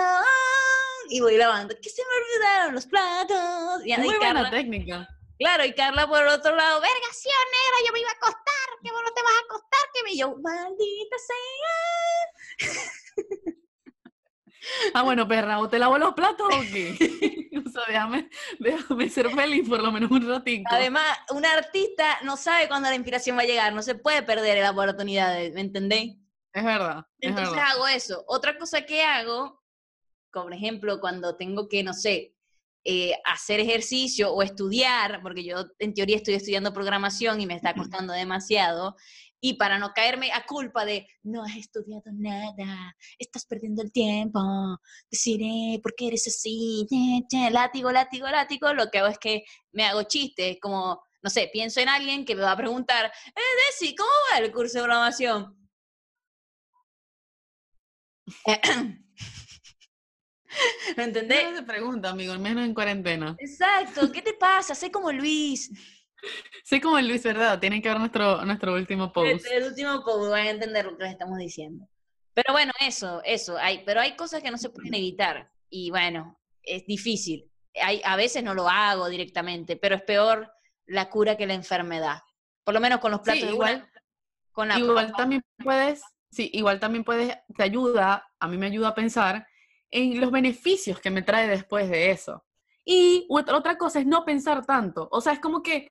Y 1.09 1.19
voy 1.19 1.35
lavando, 1.35 1.75
que 1.81 1.89
se 1.89 2.01
me 2.01 2.15
olvidaron 2.23 2.75
los 2.75 2.87
platos. 2.87 3.81
Y, 3.85 3.93
Muy 3.97 4.15
buena 4.15 4.33
Carla, 4.33 4.49
técnica. 4.49 5.07
claro, 5.37 5.65
y 5.65 5.73
Carla 5.73 6.07
por 6.07 6.21
el 6.21 6.29
otro 6.29 6.55
lado, 6.55 6.79
vergación 6.79 7.35
negra, 7.51 7.77
yo 7.85 7.91
me 7.91 7.99
iba 7.99 8.09
a 8.09 8.13
acostar, 8.13 8.69
que 8.81 8.91
vos 8.91 9.01
no 9.03 9.11
te 9.11 9.21
vas 9.21 9.33
a 9.33 9.45
acostar, 9.45 9.89
que 9.93 10.03
me 10.03 10.11
y 10.13 10.17
yo, 10.17 10.37
maldita 10.37 11.17
sea. 12.57 13.53
Ah, 14.93 15.03
bueno, 15.03 15.27
perra, 15.27 15.59
¿o 15.59 15.69
te 15.69 15.79
lavo 15.79 15.97
los 15.97 16.13
platos 16.13 16.47
o 16.47 16.61
qué? 16.71 17.49
o 17.65 17.69
sea, 17.69 17.83
déjame, 17.87 18.29
déjame 18.59 19.09
ser 19.09 19.29
feliz 19.31 19.67
por 19.67 19.81
lo 19.81 19.91
menos 19.91 20.09
un 20.11 20.27
ratito. 20.27 20.69
Además, 20.71 21.17
un 21.31 21.45
artista 21.45 22.19
no 22.23 22.37
sabe 22.37 22.67
cuándo 22.67 22.89
la 22.89 22.95
inspiración 22.95 23.37
va 23.37 23.41
a 23.41 23.45
llegar, 23.45 23.73
no 23.73 23.81
se 23.81 23.95
puede 23.95 24.23
perder 24.23 24.59
la 24.59 24.71
oportunidad, 24.71 25.35
¿me 25.53 25.61
entendéis? 25.61 26.17
Es 26.53 26.63
verdad. 26.63 27.05
es 27.19 27.29
Entonces 27.29 27.55
verdad. 27.55 27.71
hago 27.71 27.87
eso. 27.87 28.23
Otra 28.27 28.57
cosa 28.57 28.85
que 28.85 29.03
hago, 29.03 29.63
por 30.31 30.53
ejemplo, 30.53 30.99
cuando 30.99 31.35
tengo 31.35 31.67
que, 31.67 31.83
no 31.83 31.93
sé, 31.93 32.32
eh, 32.85 33.13
hacer 33.25 33.59
ejercicio 33.59 34.33
o 34.33 34.41
estudiar, 34.41 35.21
porque 35.21 35.43
yo 35.43 35.65
en 35.79 35.93
teoría 35.93 36.17
estoy 36.17 36.33
estudiando 36.33 36.73
programación 36.73 37.39
y 37.39 37.45
me 37.45 37.55
está 37.55 37.73
costando 37.73 38.13
demasiado, 38.13 38.95
y 39.45 39.55
para 39.55 39.77
no 39.77 39.91
caerme 39.93 40.31
a 40.31 40.45
culpa 40.45 40.85
de 40.85 41.05
no 41.23 41.43
has 41.43 41.57
estudiado 41.57 42.03
nada, 42.13 42.95
estás 43.19 43.45
perdiendo 43.45 43.81
el 43.81 43.91
tiempo, 43.91 44.39
deciré, 45.11 45.81
¿por 45.83 45.95
qué 45.95 46.07
eres 46.07 46.27
así? 46.27 46.87
Látigo, 47.51 47.91
látigo, 47.91 48.27
látigo, 48.29 48.73
lo 48.73 48.89
que 48.89 48.99
hago 48.99 49.09
es 49.09 49.19
que 49.19 49.43
me 49.73 49.85
hago 49.85 50.03
chistes, 50.03 50.57
como, 50.61 51.03
no 51.21 51.29
sé, 51.29 51.49
pienso 51.51 51.81
en 51.81 51.89
alguien 51.89 52.23
que 52.23 52.35
me 52.35 52.43
va 52.43 52.53
a 52.53 52.57
preguntar, 52.57 53.05
eh, 53.05 53.41
Desi, 53.69 53.95
¿cómo 53.95 54.09
va 54.31 54.37
el 54.39 54.53
curso 54.53 54.77
de 54.77 54.83
programación? 54.83 55.69
¿Me 60.97 61.03
entendés? 61.03 61.51
No 61.51 61.55
te 61.57 61.63
pregunta, 61.63 62.09
amigo, 62.09 62.33
al 62.33 62.39
menos 62.39 62.65
en 62.65 62.73
cuarentena. 62.73 63.35
Exacto, 63.39 64.11
¿qué 64.11 64.21
te 64.21 64.33
pasa? 64.33 64.75
Sé 64.75 64.91
como 64.91 65.11
Luis. 65.11 65.71
Soy 66.63 66.79
como 66.79 66.97
el 66.97 67.07
Luis, 67.07 67.23
¿verdad? 67.23 67.59
Tienen 67.59 67.81
que 67.81 67.89
ver 67.89 67.99
nuestro, 67.99 68.45
nuestro 68.45 68.73
último 68.73 69.11
post. 69.11 69.27
Este, 69.45 69.57
el 69.57 69.63
último 69.65 70.03
post, 70.03 70.31
van 70.31 70.47
a 70.47 70.49
entender 70.51 70.85
lo 70.85 70.97
que 70.97 71.03
les 71.03 71.11
estamos 71.13 71.37
diciendo. 71.37 71.87
Pero 72.33 72.53
bueno, 72.53 72.71
eso, 72.79 73.21
eso. 73.25 73.57
Hay, 73.57 73.83
pero 73.85 73.99
hay 73.99 74.15
cosas 74.15 74.41
que 74.41 74.49
no 74.49 74.57
se 74.57 74.69
pueden 74.69 74.93
evitar. 74.93 75.51
Y 75.69 75.89
bueno, 75.89 76.39
es 76.61 76.85
difícil. 76.85 77.49
Hay, 77.81 78.01
a 78.05 78.15
veces 78.15 78.43
no 78.43 78.53
lo 78.53 78.69
hago 78.69 79.09
directamente, 79.09 79.75
pero 79.75 79.95
es 79.95 80.03
peor 80.03 80.51
la 80.85 81.09
cura 81.09 81.35
que 81.35 81.45
la 81.45 81.53
enfermedad. 81.53 82.21
Por 82.63 82.73
lo 82.73 82.79
menos 82.79 82.99
con 82.99 83.11
los 83.11 83.19
platos 83.21 83.41
Sí, 83.43 83.49
igual, 83.49 83.75
una- 83.75 83.91
con 84.51 84.67
la 84.69 84.79
igual 84.79 85.05
papa. 85.07 85.17
también 85.17 85.41
puedes, 85.63 86.01
sí, 86.31 86.49
igual 86.53 86.79
también 86.79 87.03
puedes, 87.03 87.35
te 87.55 87.63
ayuda, 87.63 88.25
a 88.39 88.47
mí 88.47 88.57
me 88.57 88.67
ayuda 88.67 88.89
a 88.89 88.95
pensar 88.95 89.45
en 89.93 90.19
los 90.19 90.31
beneficios 90.31 90.99
que 90.99 91.11
me 91.11 91.21
trae 91.21 91.47
después 91.47 91.89
de 91.89 92.11
eso. 92.11 92.43
Y 92.85 93.25
ot- 93.29 93.53
otra 93.53 93.77
cosa 93.77 93.99
es 93.99 94.05
no 94.05 94.25
pensar 94.25 94.65
tanto. 94.65 95.07
O 95.11 95.21
sea, 95.21 95.33
es 95.33 95.39
como 95.39 95.61
que, 95.61 95.89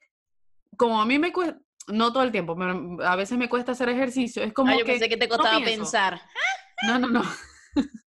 como 0.76 1.00
a 1.00 1.06
mí 1.06 1.18
me 1.18 1.32
cuesta, 1.32 1.58
no 1.88 2.12
todo 2.12 2.22
el 2.22 2.32
tiempo, 2.32 2.54
pero 2.56 2.96
a 3.04 3.16
veces 3.16 3.38
me 3.38 3.48
cuesta 3.48 3.72
hacer 3.72 3.88
ejercicio, 3.88 4.42
es 4.42 4.52
como 4.52 4.70
Ah, 4.72 4.74
yo 4.78 4.84
que 4.84 4.92
pensé 4.92 5.08
que 5.08 5.16
te 5.16 5.26
no 5.26 5.36
costaba 5.36 5.56
pienso. 5.58 5.76
pensar. 5.82 6.20
No, 6.86 6.98
no, 6.98 7.08
no. 7.08 7.22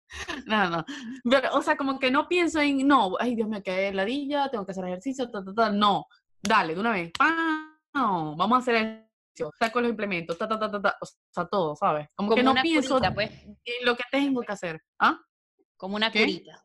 No, 0.46 0.68
no. 0.68 0.84
Pero, 1.24 1.54
o 1.54 1.62
sea, 1.62 1.74
como 1.76 1.98
que 1.98 2.10
no 2.10 2.28
pienso 2.28 2.60
en, 2.60 2.86
no, 2.86 3.12
ay, 3.18 3.34
Dios 3.34 3.48
me 3.48 3.62
quedé 3.62 3.94
ladilla, 3.94 4.50
tengo 4.50 4.66
que 4.66 4.72
hacer 4.72 4.84
ejercicio, 4.84 5.30
ta, 5.30 5.42
ta, 5.42 5.54
ta. 5.54 5.70
No, 5.70 6.04
dale, 6.42 6.74
de 6.74 6.80
una 6.80 6.92
vez. 6.92 7.12
No, 7.94 8.36
vamos 8.36 8.56
a 8.56 8.60
hacer 8.60 8.74
ejercicio. 8.74 9.50
Saco 9.58 9.80
los 9.80 9.88
implementos, 9.90 10.36
ta, 10.36 10.46
ta, 10.46 10.58
ta, 10.58 10.70
ta, 10.70 10.82
ta. 10.82 10.96
O 11.00 11.06
sea, 11.30 11.46
todo, 11.46 11.74
¿sabes? 11.76 12.08
Como, 12.14 12.28
Como 12.28 12.36
que 12.36 12.42
no 12.42 12.54
pienso 12.60 12.96
curita, 12.96 13.14
pues. 13.14 13.30
en 13.64 13.86
lo 13.86 13.96
que 13.96 14.04
tengo 14.10 14.42
que 14.42 14.52
hacer. 14.52 14.82
¿Ah? 15.00 15.18
Como 15.82 15.96
una 15.96 16.12
¿Qué? 16.12 16.20
curita. 16.20 16.64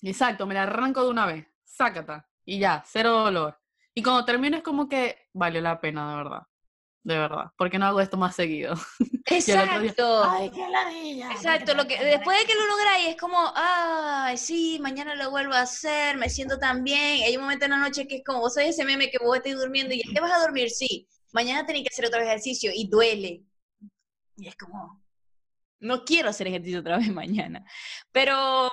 Exacto, 0.00 0.46
me 0.46 0.54
la 0.54 0.62
arranco 0.62 1.04
de 1.04 1.10
una 1.10 1.26
vez. 1.26 1.46
Sácata. 1.62 2.26
Y 2.46 2.58
ya, 2.58 2.82
cero 2.86 3.10
dolor. 3.24 3.60
Y 3.94 4.02
cuando 4.02 4.24
termino 4.24 4.56
es 4.56 4.62
como 4.62 4.88
que 4.88 5.28
valió 5.34 5.60
la 5.60 5.78
pena, 5.82 6.08
de 6.08 6.16
verdad. 6.16 6.42
De 7.02 7.18
verdad. 7.18 7.52
Porque 7.58 7.78
no 7.78 7.84
hago 7.84 8.00
esto 8.00 8.16
más 8.16 8.34
seguido. 8.34 8.74
Día, 8.98 9.38
Exacto. 9.38 10.24
Ay, 10.24 10.50
qué 10.50 10.66
ladilla. 10.66 11.30
Exacto, 11.30 11.74
lo 11.74 11.86
que 11.86 12.02
después 12.02 12.40
de 12.40 12.46
que 12.46 12.54
lo 12.54 12.66
lográis 12.68 13.08
es 13.08 13.16
como, 13.18 13.36
ay, 13.54 14.38
sí, 14.38 14.78
mañana 14.80 15.14
lo 15.14 15.30
vuelvo 15.30 15.52
a 15.52 15.60
hacer, 15.60 16.16
me 16.16 16.30
siento 16.30 16.58
tan 16.58 16.82
bien. 16.82 17.24
Hay 17.24 17.36
un 17.36 17.42
momento 17.42 17.66
en 17.66 17.72
la 17.72 17.80
noche 17.80 18.08
que 18.08 18.16
es 18.16 18.22
como, 18.24 18.40
vos 18.40 18.54
sabés 18.54 18.70
ese 18.70 18.86
meme 18.86 19.10
que 19.10 19.18
vos 19.22 19.36
estás 19.36 19.60
durmiendo 19.60 19.92
y 19.92 20.02
ya 20.02 20.10
te 20.10 20.20
vas 20.20 20.32
a 20.32 20.40
dormir, 20.40 20.70
sí. 20.70 21.06
Mañana 21.34 21.66
tenés 21.66 21.82
que 21.82 21.90
hacer 21.90 22.06
otro 22.06 22.22
ejercicio 22.22 22.70
y 22.74 22.88
duele. 22.88 23.44
Y 24.38 24.48
es 24.48 24.56
como, 24.56 25.02
no 25.80 26.04
quiero 26.04 26.28
hacer 26.28 26.46
ejercicio 26.46 26.80
otra 26.80 26.98
vez 26.98 27.08
mañana. 27.12 27.64
Pero, 28.12 28.70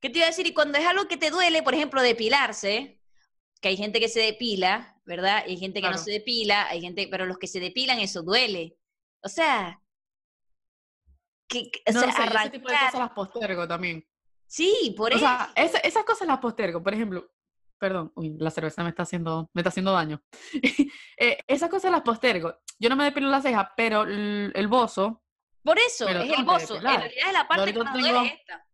¿qué 0.00 0.10
te 0.10 0.18
iba 0.18 0.26
a 0.26 0.30
decir? 0.30 0.46
Y 0.46 0.54
cuando 0.54 0.78
es 0.78 0.86
algo 0.86 1.06
que 1.08 1.16
te 1.16 1.30
duele, 1.30 1.62
por 1.62 1.74
ejemplo, 1.74 2.00
depilarse, 2.02 3.00
que 3.60 3.68
hay 3.68 3.76
gente 3.76 4.00
que 4.00 4.08
se 4.08 4.20
depila, 4.20 4.96
¿verdad? 5.04 5.44
Y 5.46 5.50
hay 5.52 5.56
gente 5.58 5.80
que 5.80 5.88
no 5.90 5.98
se 5.98 6.10
depila, 6.10 6.66
hay 6.68 6.80
gente, 6.80 7.08
pero 7.10 7.26
los 7.26 7.38
que 7.38 7.46
se 7.46 7.60
depilan, 7.60 7.98
eso 7.98 8.22
duele. 8.22 8.76
O 9.22 9.28
sea, 9.28 9.80
que, 11.48 11.70
o 11.88 11.92
No 11.92 12.00
sea, 12.00 12.12
sé, 12.12 12.22
yo 12.32 12.38
ese 12.38 12.50
tipo 12.50 12.68
de 12.68 12.74
arrancar- 12.74 12.86
cosas 12.92 13.00
las 13.00 13.10
postergo 13.10 13.68
también. 13.68 14.06
Sí, 14.46 14.94
por 14.96 15.12
O 15.12 15.16
eso. 15.16 15.24
sea, 15.24 15.50
esa- 15.56 15.78
esas 15.78 16.04
cosas 16.04 16.28
las 16.28 16.38
postergo. 16.38 16.82
Por 16.82 16.94
ejemplo, 16.94 17.30
perdón, 17.78 18.12
uy, 18.16 18.36
la 18.38 18.50
cerveza 18.50 18.82
me 18.82 18.90
está 18.90 19.02
haciendo, 19.02 19.50
me 19.52 19.60
está 19.60 19.68
haciendo 19.70 19.92
daño. 19.92 20.22
Eh, 21.16 21.38
esas 21.46 21.70
cosas 21.70 21.90
las 21.92 22.02
postergo. 22.02 22.56
Yo 22.78 22.88
no 22.88 22.96
me 22.96 23.04
depilo 23.04 23.28
las 23.28 23.42
cejas, 23.44 23.68
pero 23.76 24.02
el, 24.02 24.50
el 24.54 24.66
bozo, 24.68 25.22
Por 25.64 25.78
eso, 25.78 26.06
Pero 26.06 26.20
es 26.20 26.38
el 26.38 26.44
bozo. 26.44 26.76
En 26.76 26.82
realidad 26.82 27.26
es 27.26 27.32
la 27.32 27.48
parte 27.48 27.72
que 27.72 27.78
más 27.82 27.92
duele 27.94 28.26
esta. 28.40 28.66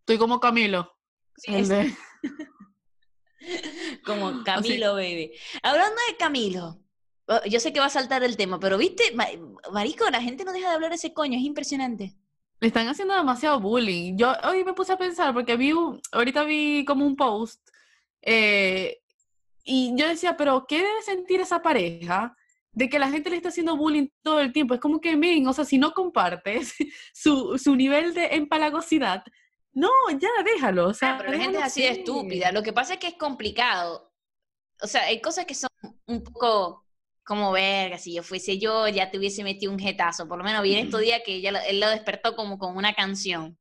estoy 0.00 0.18
como 0.18 0.40
Camilo. 0.40 0.92
Sí, 1.36 1.54
el 1.54 1.60
es 1.62 1.68
de- 1.68 1.96
como 4.04 4.42
Camilo, 4.44 4.94
baby. 4.94 5.32
Hablando 5.62 5.96
de 6.08 6.16
Camilo, 6.16 6.80
oh, 7.26 7.40
yo 7.46 7.60
sé 7.60 7.72
que 7.72 7.80
va 7.80 7.86
a 7.86 7.90
saltar 7.90 8.22
el 8.24 8.36
tema, 8.36 8.58
pero 8.58 8.78
viste, 8.78 9.12
Ma- 9.14 9.26
marico, 9.72 10.08
la 10.10 10.20
gente 10.22 10.44
no 10.44 10.52
deja 10.52 10.68
de 10.68 10.74
hablar 10.74 10.90
de 10.90 10.96
ese 10.96 11.12
coño, 11.14 11.38
es 11.38 11.44
impresionante. 11.44 12.14
Le 12.60 12.68
están 12.68 12.88
haciendo 12.88 13.14
demasiado 13.14 13.60
bullying. 13.60 14.16
Yo 14.16 14.32
hoy 14.44 14.64
me 14.64 14.72
puse 14.72 14.92
a 14.92 14.98
pensar, 14.98 15.34
porque 15.34 15.56
vi, 15.56 15.72
un- 15.72 16.00
ahorita 16.12 16.44
vi 16.44 16.84
como 16.84 17.06
un 17.06 17.16
post, 17.16 17.60
eh, 18.22 19.00
y 19.64 19.92
yo 19.96 20.06
decía, 20.08 20.36
pero 20.36 20.66
¿qué 20.68 20.78
debe 20.78 21.02
sentir 21.02 21.40
esa 21.40 21.62
pareja 21.62 22.36
de 22.74 22.88
que 22.88 22.98
la 22.98 23.10
gente 23.10 23.30
le 23.30 23.36
está 23.36 23.48
haciendo 23.48 23.76
bullying 23.76 24.08
todo 24.22 24.40
el 24.40 24.52
tiempo? 24.52 24.74
Es 24.74 24.80
como 24.80 25.00
que, 25.00 25.16
men, 25.16 25.46
o 25.46 25.52
sea, 25.52 25.64
si 25.64 25.78
no 25.78 25.92
compartes 25.92 26.74
su, 27.14 27.58
su 27.58 27.74
nivel 27.76 28.14
de 28.14 28.26
empalagosidad, 28.34 29.24
no, 29.72 29.90
ya 30.18 30.28
déjalo, 30.44 30.88
o 30.88 30.94
sea, 30.94 31.14
Ah, 31.14 31.18
pero 31.18 31.32
la 31.32 31.38
gente 31.38 31.58
es 31.58 31.64
así 31.64 31.82
de 31.82 31.88
estúpida. 31.88 32.52
Lo 32.52 32.62
que 32.62 32.72
pasa 32.72 32.94
es 32.94 33.00
que 33.00 33.08
es 33.08 33.14
complicado. 33.14 34.12
O 34.80 34.86
sea, 34.86 35.02
hay 35.04 35.20
cosas 35.20 35.46
que 35.46 35.54
son 35.54 35.68
un 36.06 36.22
poco 36.22 36.84
como 37.24 37.50
verga. 37.50 37.98
Si 37.98 38.14
yo 38.14 38.22
fuese 38.22 38.58
yo, 38.58 38.86
ya 38.88 39.10
te 39.10 39.18
hubiese 39.18 39.42
metido 39.42 39.72
un 39.72 39.78
jetazo. 39.78 40.28
Por 40.28 40.38
lo 40.38 40.44
menos 40.44 40.62
vi 40.62 40.74
en 40.74 40.86
estos 40.86 41.00
días 41.00 41.22
que 41.24 41.46
él 41.46 41.80
lo 41.80 41.90
despertó 41.90 42.36
como 42.36 42.58
con 42.58 42.76
una 42.76 42.94
canción. 42.94 43.58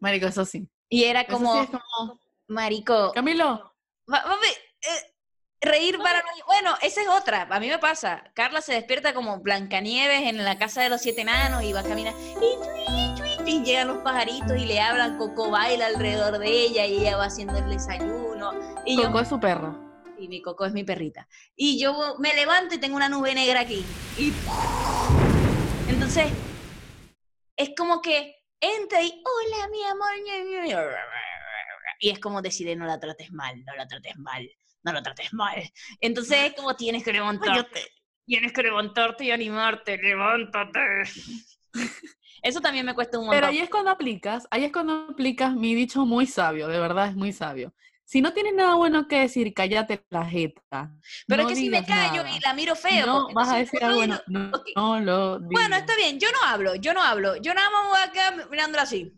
Marico, 0.00 0.26
eso 0.26 0.44
sí. 0.44 0.68
Y 0.90 1.04
era 1.04 1.24
como, 1.26 1.54
sí 1.54 1.60
es 1.60 1.70
como, 1.70 2.20
marico, 2.48 3.12
Camilo, 3.14 3.72
eh, 4.08 5.09
reír 5.60 5.98
para 5.98 6.20
no- 6.20 6.46
Bueno, 6.46 6.74
esa 6.82 7.02
es 7.02 7.08
otra. 7.08 7.46
A 7.50 7.60
mí 7.60 7.68
me 7.68 7.78
pasa. 7.78 8.24
Carla 8.34 8.60
se 8.60 8.72
despierta 8.72 9.14
como 9.14 9.38
Blancanieves 9.40 10.22
en 10.22 10.44
la 10.44 10.58
casa 10.58 10.82
de 10.82 10.88
los 10.88 11.00
siete 11.00 11.22
enanos 11.22 11.62
y 11.62 11.72
va 11.72 11.80
a 11.80 11.84
caminar. 11.84 12.14
Y, 13.46 13.60
llegan 13.64 13.88
los 13.88 13.98
pajaritos 13.98 14.56
y 14.56 14.64
le 14.64 14.80
hablan. 14.80 15.18
Coco 15.18 15.50
baila 15.50 15.86
alrededor 15.86 16.38
de 16.38 16.48
ella 16.48 16.86
y 16.86 17.00
ella 17.00 17.16
va 17.16 17.24
haciendo 17.24 17.58
el 17.58 17.68
desayuno. 17.68 18.52
Y 18.86 18.96
yo, 18.96 19.04
Coco 19.04 19.20
es 19.20 19.28
su 19.28 19.38
perra. 19.40 19.76
y 20.18 20.28
mi 20.28 20.40
Coco 20.40 20.64
es 20.66 20.72
mi 20.72 20.84
perrita. 20.84 21.28
Y 21.56 21.78
yo 21.80 22.16
me 22.18 22.34
levanto 22.34 22.74
y 22.74 22.78
tengo 22.78 22.96
una 22.96 23.08
nube 23.08 23.34
negra 23.34 23.60
aquí. 23.60 23.84
Y 24.16 24.32
entonces 25.88 26.26
es 27.56 27.70
como 27.76 28.00
que 28.00 28.36
entra 28.60 29.02
y 29.02 29.22
hola 29.24 29.68
mi 29.68 29.84
amor. 29.84 30.08
Y 31.98 32.10
es 32.10 32.18
como 32.18 32.40
decide 32.40 32.76
no 32.76 32.86
la 32.86 32.98
trates 32.98 33.30
mal, 33.30 33.62
no 33.64 33.74
la 33.74 33.86
trates 33.86 34.16
mal, 34.16 34.48
no 34.82 34.92
la 34.92 35.02
trates 35.02 35.32
mal. 35.32 35.62
Entonces 36.00 36.38
es 36.44 36.54
como 36.54 36.76
tienes 36.76 37.04
que 37.04 37.12
levantarte. 37.12 37.80
Tienes 38.26 38.52
que 38.52 38.62
levantarte 38.62 39.24
y 39.24 39.30
animarte, 39.30 39.98
levántate. 39.98 40.80
Eso 42.42 42.60
también 42.60 42.86
me 42.86 42.94
cuesta 42.94 43.18
un 43.18 43.26
montón. 43.26 43.38
Pero 43.38 43.48
ahí 43.48 43.58
es 43.58 43.68
cuando 43.68 43.90
aplicas, 43.90 44.46
ahí 44.50 44.64
es 44.64 44.72
cuando 44.72 45.08
aplicas 45.10 45.54
mi 45.54 45.74
dicho 45.74 46.06
muy 46.06 46.26
sabio, 46.26 46.68
de 46.68 46.78
verdad 46.78 47.08
es 47.08 47.16
muy 47.16 47.32
sabio. 47.32 47.74
Si 48.04 48.20
no 48.20 48.32
tienes 48.32 48.54
nada 48.54 48.74
bueno 48.74 49.06
que 49.06 49.20
decir, 49.20 49.54
cállate 49.54 50.04
la 50.10 50.26
jeta. 50.26 50.90
Pero 51.28 51.42
no 51.44 51.48
es 51.48 51.54
que 51.54 51.60
si 51.60 51.70
me 51.70 51.84
callo 51.84 52.24
nada. 52.24 52.36
y 52.36 52.40
la 52.40 52.54
miro 52.54 52.74
feo. 52.74 53.06
No 53.06 53.28
vas 53.32 53.50
a 53.50 53.58
decir 53.58 53.84
algo 53.84 53.98
bueno, 53.98 54.20
no, 54.26 54.48
ok. 54.48 54.66
no 54.74 55.00
lo 55.00 55.40
Bueno, 55.40 55.76
está 55.76 55.94
bien, 55.94 56.18
yo 56.18 56.26
no 56.32 56.42
hablo, 56.42 56.74
yo 56.74 56.92
no 56.92 57.02
hablo, 57.02 57.36
yo 57.36 57.54
nada 57.54 57.70
más 57.70 57.84
me 57.84 57.90
voy 57.90 58.00
a 58.00 58.10
quedar 58.10 58.50
mirándola 58.50 58.82
así. 58.82 59.12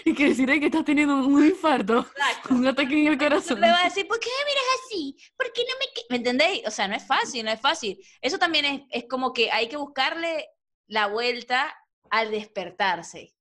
Y 0.04 0.14
que 0.14 0.28
decir 0.28 0.46
que 0.46 0.66
estás 0.66 0.84
teniendo 0.84 1.16
un 1.16 1.44
infarto, 1.44 2.00
Exacto. 2.00 2.54
un 2.54 2.66
ataque 2.66 3.00
en 3.00 3.06
el 3.12 3.18
corazón. 3.18 3.60
Le 3.60 3.70
va 3.70 3.80
a 3.80 3.84
decir, 3.84 4.06
¿por 4.08 4.18
qué 4.20 4.28
me 4.38 4.44
miras 4.50 4.64
así? 4.86 5.16
¿Por 5.36 5.52
qué 5.52 5.62
no 5.62 5.74
me...? 5.78 5.86
que-?" 5.94 6.02
¿Me 6.10 6.16
entendéis? 6.16 6.66
O 6.66 6.70
sea, 6.70 6.88
no 6.88 6.94
es 6.94 7.06
fácil, 7.06 7.44
no 7.44 7.50
es 7.50 7.60
fácil. 7.60 7.98
Eso 8.20 8.38
también 8.38 8.64
es, 8.64 8.82
es 8.90 9.04
como 9.08 9.32
que 9.32 9.50
hay 9.50 9.68
que 9.68 9.76
buscarle 9.76 10.46
la 10.86 11.06
vuelta 11.06 11.74
al 12.10 12.30
despertarse. 12.30 13.34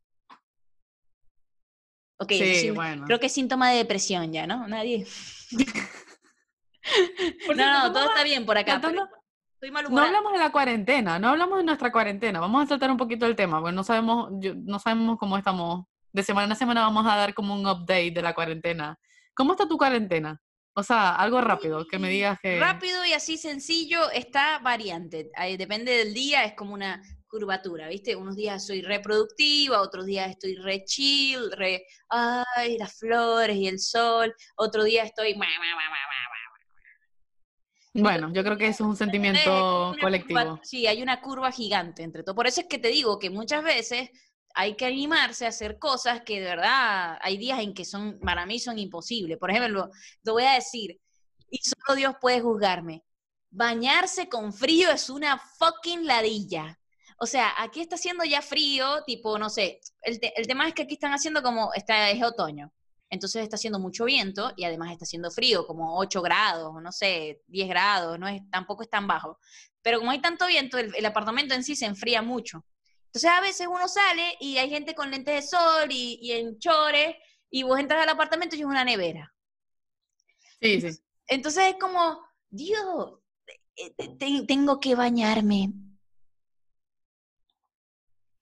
Ok, 2.21 2.31
Sí, 2.33 2.55
sí- 2.55 2.69
bueno. 2.71 3.05
creo 3.05 3.19
que 3.19 3.27
es 3.27 3.33
síntoma 3.33 3.69
de 3.71 3.77
depresión 3.77 4.31
ya, 4.33 4.45
¿no? 4.45 4.67
Nadie. 4.67 5.05
No, 7.47 7.53
no, 7.55 7.81
¿cómo 7.81 7.93
todo 7.93 8.09
está 8.09 8.23
bien 8.23 8.45
por 8.47 8.57
acá. 8.57 8.75
Estoy 8.75 8.93
No 9.91 10.01
hablamos 10.01 10.31
de 10.31 10.39
la 10.39 10.51
cuarentena, 10.51 11.19
no 11.19 11.29
hablamos 11.29 11.59
de 11.59 11.63
nuestra 11.65 11.91
cuarentena. 11.91 12.39
Vamos 12.39 12.63
a 12.63 12.67
tratar 12.67 12.89
un 12.89 12.97
poquito 12.97 13.25
el 13.27 13.35
tema, 13.35 13.59
porque 13.59 13.75
no 13.75 13.83
sabemos, 13.83 14.29
yo- 14.39 14.55
no 14.55 14.79
sabemos 14.79 15.19
cómo 15.19 15.37
estamos. 15.37 15.85
De 16.11 16.23
semana 16.23 16.53
a 16.53 16.57
semana 16.57 16.81
vamos 16.81 17.05
a 17.05 17.15
dar 17.15 17.33
como 17.33 17.53
un 17.53 17.67
update 17.67 18.11
de 18.11 18.21
la 18.21 18.33
cuarentena. 18.33 18.97
¿Cómo 19.33 19.53
está 19.53 19.67
tu 19.67 19.77
cuarentena? 19.77 20.41
O 20.73 20.83
sea, 20.83 21.15
algo 21.15 21.41
rápido, 21.41 21.85
que 21.87 21.99
me 21.99 22.09
digas 22.09 22.37
que... 22.41 22.59
Rápido 22.59 23.03
y 23.05 23.13
así 23.13 23.37
sencillo 23.37 24.09
está 24.11 24.59
variante. 24.59 25.29
Depende 25.57 25.91
del 25.91 26.13
día, 26.13 26.45
es 26.45 26.53
como 26.53 26.73
una 26.73 27.01
curvatura, 27.27 27.87
¿viste? 27.89 28.15
Unos 28.15 28.35
días 28.35 28.65
soy 28.65 28.81
reproductiva, 28.81 29.81
otros 29.81 30.05
días 30.05 30.29
estoy 30.29 30.55
re 30.55 30.83
chill, 30.85 31.51
re, 31.51 31.85
ay, 32.09 32.77
las 32.77 32.97
flores 32.97 33.57
y 33.57 33.67
el 33.67 33.79
sol, 33.79 34.33
otro 34.55 34.83
día 34.83 35.03
estoy... 35.03 35.35
Bueno, 37.93 38.31
yo 38.33 38.43
creo 38.43 38.57
que 38.57 38.67
eso 38.67 38.83
es 38.83 38.89
un 38.89 38.95
sentimiento 38.95 39.95
colectivo. 39.99 40.39
curva- 40.39 40.59
sí, 40.63 40.87
hay 40.87 41.01
una 41.01 41.21
curva 41.21 41.51
gigante 41.51 42.03
entre 42.03 42.23
todo. 42.23 42.35
Por 42.35 42.47
eso 42.47 42.61
es 42.61 42.67
que 42.67 42.77
te 42.77 42.87
digo 42.89 43.19
que 43.19 43.29
muchas 43.29 43.63
veces 43.63 44.09
hay 44.55 44.75
que 44.75 44.85
animarse 44.85 45.45
a 45.45 45.49
hacer 45.49 45.79
cosas 45.79 46.21
que 46.25 46.39
de 46.41 46.45
verdad 46.47 47.17
hay 47.21 47.37
días 47.37 47.59
en 47.59 47.73
que 47.73 47.85
son, 47.85 48.19
para 48.19 48.45
mí 48.45 48.59
son 48.59 48.77
imposibles. 48.79 49.37
Por 49.37 49.51
ejemplo, 49.51 49.89
te 50.23 50.31
voy 50.31 50.43
a 50.43 50.53
decir, 50.53 50.99
y 51.49 51.59
solo 51.59 51.95
Dios 51.97 52.15
puede 52.21 52.41
juzgarme, 52.41 53.03
bañarse 53.51 54.29
con 54.29 54.53
frío 54.53 54.91
es 54.91 55.09
una 55.09 55.37
fucking 55.57 56.05
ladilla. 56.05 56.79
O 57.17 57.25
sea, 57.25 57.53
aquí 57.57 57.81
está 57.81 57.95
haciendo 57.95 58.23
ya 58.23 58.41
frío, 58.41 59.03
tipo, 59.05 59.37
no 59.37 59.49
sé, 59.49 59.79
el, 60.03 60.19
te- 60.19 60.39
el 60.39 60.47
tema 60.47 60.67
es 60.67 60.73
que 60.73 60.83
aquí 60.83 60.93
están 60.93 61.13
haciendo 61.13 61.41
como, 61.43 61.73
está, 61.73 62.09
es 62.09 62.23
otoño. 62.23 62.71
Entonces 63.09 63.41
está 63.43 63.55
haciendo 63.55 63.79
mucho 63.79 64.05
viento 64.05 64.53
y 64.55 64.63
además 64.65 64.91
está 64.91 65.03
haciendo 65.03 65.31
frío, 65.31 65.65
como 65.65 65.97
8 65.97 66.21
grados, 66.21 66.73
no 66.81 66.91
sé, 66.91 67.41
10 67.47 67.67
grados, 67.67 68.19
no 68.19 68.27
es, 68.27 68.41
tampoco 68.51 68.83
es 68.83 68.89
tan 68.89 69.07
bajo. 69.07 69.39
Pero 69.81 69.97
como 69.99 70.11
hay 70.11 70.21
tanto 70.21 70.45
viento, 70.47 70.77
el 70.77 71.05
apartamento 71.05 71.55
en 71.55 71.63
sí 71.63 71.75
se 71.75 71.85
enfría 71.87 72.21
mucho. 72.21 72.63
Entonces 73.09 73.31
a 73.31 73.41
veces 73.41 73.67
uno 73.67 73.87
sale 73.87 74.37
y 74.39 74.57
hay 74.59 74.69
gente 74.69 74.93
con 74.93 75.09
lentes 75.09 75.33
de 75.35 75.41
sol 75.41 75.87
y, 75.91 76.19
y 76.21 76.31
en 76.33 76.59
chores 76.59 77.15
y 77.49 77.63
vos 77.63 77.79
entras 77.79 78.03
al 78.03 78.09
apartamento 78.09 78.55
y 78.55 78.59
es 78.59 78.65
una 78.65 78.83
nevera. 78.83 79.33
Sí, 80.61 80.79
sí. 80.81 80.99
Entonces 81.27 81.63
es 81.73 81.75
como, 81.79 82.21
Dios, 82.49 83.19
eh, 83.75 83.93
te- 83.95 84.45
tengo 84.47 84.79
que 84.79 84.93
bañarme. 84.95 85.71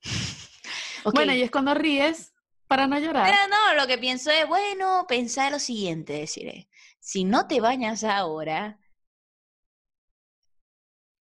Bueno, 1.14 1.34
y 1.34 1.42
es 1.42 1.52
cuando 1.52 1.74
ríes 1.74 2.34
para 2.68 2.86
no 2.88 3.00
llorar. 3.00 3.32
Pero 3.32 3.48
no, 3.48 3.82
lo 3.82 3.88
que 3.88 3.98
pienso 3.98 4.30
es, 4.30 4.46
bueno, 4.48 5.06
pensá 5.08 5.50
lo 5.50 5.60
siguiente, 5.60 6.12
deciré. 6.14 6.68
Si 7.00 7.24
no 7.24 7.48
te 7.48 7.62
bañas 7.62 8.04
ahora, 8.04 8.78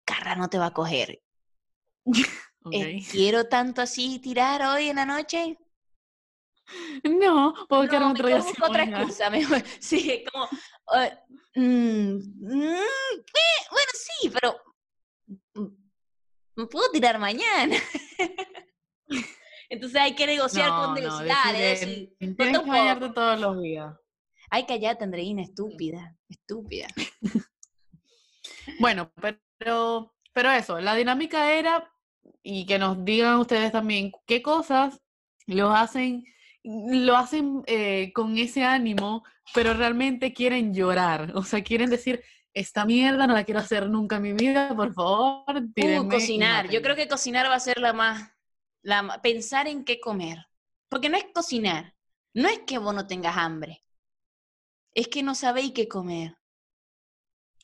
Carra 0.04 0.34
no 0.34 0.48
te 0.48 0.58
va 0.58 0.66
a 0.66 0.72
coger. 0.74 1.22
Eh, 2.72 2.98
quiero 3.10 3.44
tanto 3.48 3.80
así 3.82 4.18
tirar 4.18 4.62
hoy 4.62 4.88
en 4.88 4.96
la 4.96 5.06
noche. 5.06 5.58
No, 7.04 7.54
puedo 7.68 7.84
No, 7.84 7.88
quedarme 7.88 8.10
otro 8.10 8.26
día 8.28 8.40
sin 8.42 8.62
otra 8.62 8.82
excusa. 8.84 9.30
mejor- 9.30 9.62
sí, 9.78 10.24
como, 10.32 10.48
eh, 11.00 11.18
mm, 11.54 12.16
mm, 12.16 12.62
eh, 12.62 13.66
bueno, 13.70 13.90
sí, 13.94 14.30
pero 14.30 14.56
mm, 15.54 15.76
me 16.56 16.66
puedo 16.66 16.90
tirar 16.90 17.18
mañana. 17.18 17.76
Entonces 19.68 20.00
hay 20.00 20.14
que 20.14 20.26
negociar 20.26 20.70
con 20.70 20.94
Dios. 20.94 21.12
no, 21.12 21.24
decide, 21.24 22.12
tienes 22.18 22.60
que 22.60 22.68
bañarte 22.68 23.10
todos 23.10 23.40
los 23.40 23.60
días. 23.60 23.94
Ay, 24.50 24.64
callate, 24.64 25.02
Andreina, 25.04 25.42
estúpida, 25.42 26.16
estúpida. 26.28 26.88
Bueno, 28.80 29.12
pero, 29.58 30.14
pero 30.32 30.50
eso, 30.50 30.80
la 30.80 30.94
dinámica 30.94 31.52
era, 31.52 31.90
y 32.42 32.66
que 32.66 32.78
nos 32.78 33.04
digan 33.04 33.38
ustedes 33.38 33.72
también, 33.72 34.12
qué 34.26 34.42
cosas 34.42 35.00
los 35.46 35.74
hacen, 35.74 36.24
lo 36.62 37.16
hacen 37.16 37.62
eh, 37.66 38.12
con 38.14 38.36
ese 38.38 38.64
ánimo, 38.64 39.24
pero 39.54 39.74
realmente 39.74 40.32
quieren 40.32 40.74
llorar, 40.74 41.32
o 41.34 41.42
sea, 41.42 41.62
quieren 41.62 41.90
decir, 41.90 42.22
esta 42.52 42.84
mierda 42.86 43.26
no 43.26 43.34
la 43.34 43.44
quiero 43.44 43.60
hacer 43.60 43.88
nunca 43.88 44.16
en 44.16 44.22
mi 44.22 44.32
vida, 44.32 44.74
por 44.74 44.92
favor, 44.94 45.44
Uh, 45.76 46.08
cocinar. 46.08 46.64
Yo 46.66 46.80
creo 46.80 46.92
mátenme". 46.94 46.96
que 47.04 47.08
cocinar 47.08 47.46
va 47.50 47.54
a 47.54 47.60
ser 47.60 47.78
la 47.78 47.92
más, 47.92 48.30
la 48.82 49.20
pensar 49.22 49.68
en 49.68 49.84
qué 49.84 50.00
comer. 50.00 50.38
Porque 50.88 51.08
no 51.08 51.16
es 51.18 51.26
cocinar, 51.34 51.94
no 52.32 52.48
es 52.48 52.60
que 52.60 52.78
vos 52.78 52.94
no 52.94 53.06
tengas 53.06 53.36
hambre, 53.36 53.82
es 54.94 55.08
que 55.08 55.22
no 55.22 55.34
sabéis 55.34 55.72
qué 55.72 55.86
comer. 55.86 56.36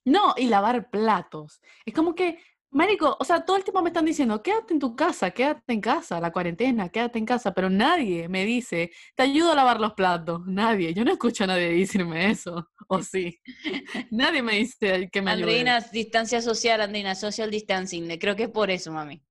No, 0.05 0.35
y 0.37 0.47
lavar 0.49 0.91
platos. 0.91 1.61
Es 1.87 1.95
como 1.95 2.15
que, 2.15 2.39
marico, 2.73 3.17
o 3.21 3.25
sea, 3.25 3.45
todo 3.45 3.57
el 3.57 3.65
tiempo 3.65 3.83
me 3.83 3.91
están 3.91 4.05
diciendo, 4.05 4.43
quédate 4.43 4.75
en 4.75 4.81
tu 4.81 4.97
casa, 4.97 5.31
quédate 5.31 5.73
en 5.73 5.81
casa, 5.81 6.21
la 6.21 6.33
cuarentena, 6.33 6.89
quédate 6.89 7.19
en 7.19 7.27
casa, 7.27 7.53
pero 7.53 7.71
nadie 7.71 8.29
me 8.29 8.45
dice, 8.45 8.91
te 9.15 9.23
ayudo 9.23 9.53
a 9.53 9.55
lavar 9.55 9.81
los 9.81 9.93
platos. 9.93 10.41
Nadie. 10.47 10.95
Yo 10.95 11.05
no 11.05 11.13
escucho 11.13 11.45
a 11.45 11.49
nadie 11.49 11.73
decirme 11.73 12.31
eso. 12.31 12.69
O 12.89 13.01
sí. 13.01 13.41
Nadie 14.11 14.43
me 14.43 14.57
dice 14.57 15.09
que 15.11 15.23
me 15.23 15.31
ayude. 15.31 15.45
Andreina, 15.45 15.81
distancia 15.81 16.43
social, 16.43 16.79
Andreina, 16.83 17.15
social 17.15 17.51
distancing. 17.51 18.19
Creo 18.19 18.37
que 18.37 18.43
es 18.43 18.49
por 18.51 18.71
eso, 18.71 18.93
mami. 18.93 19.23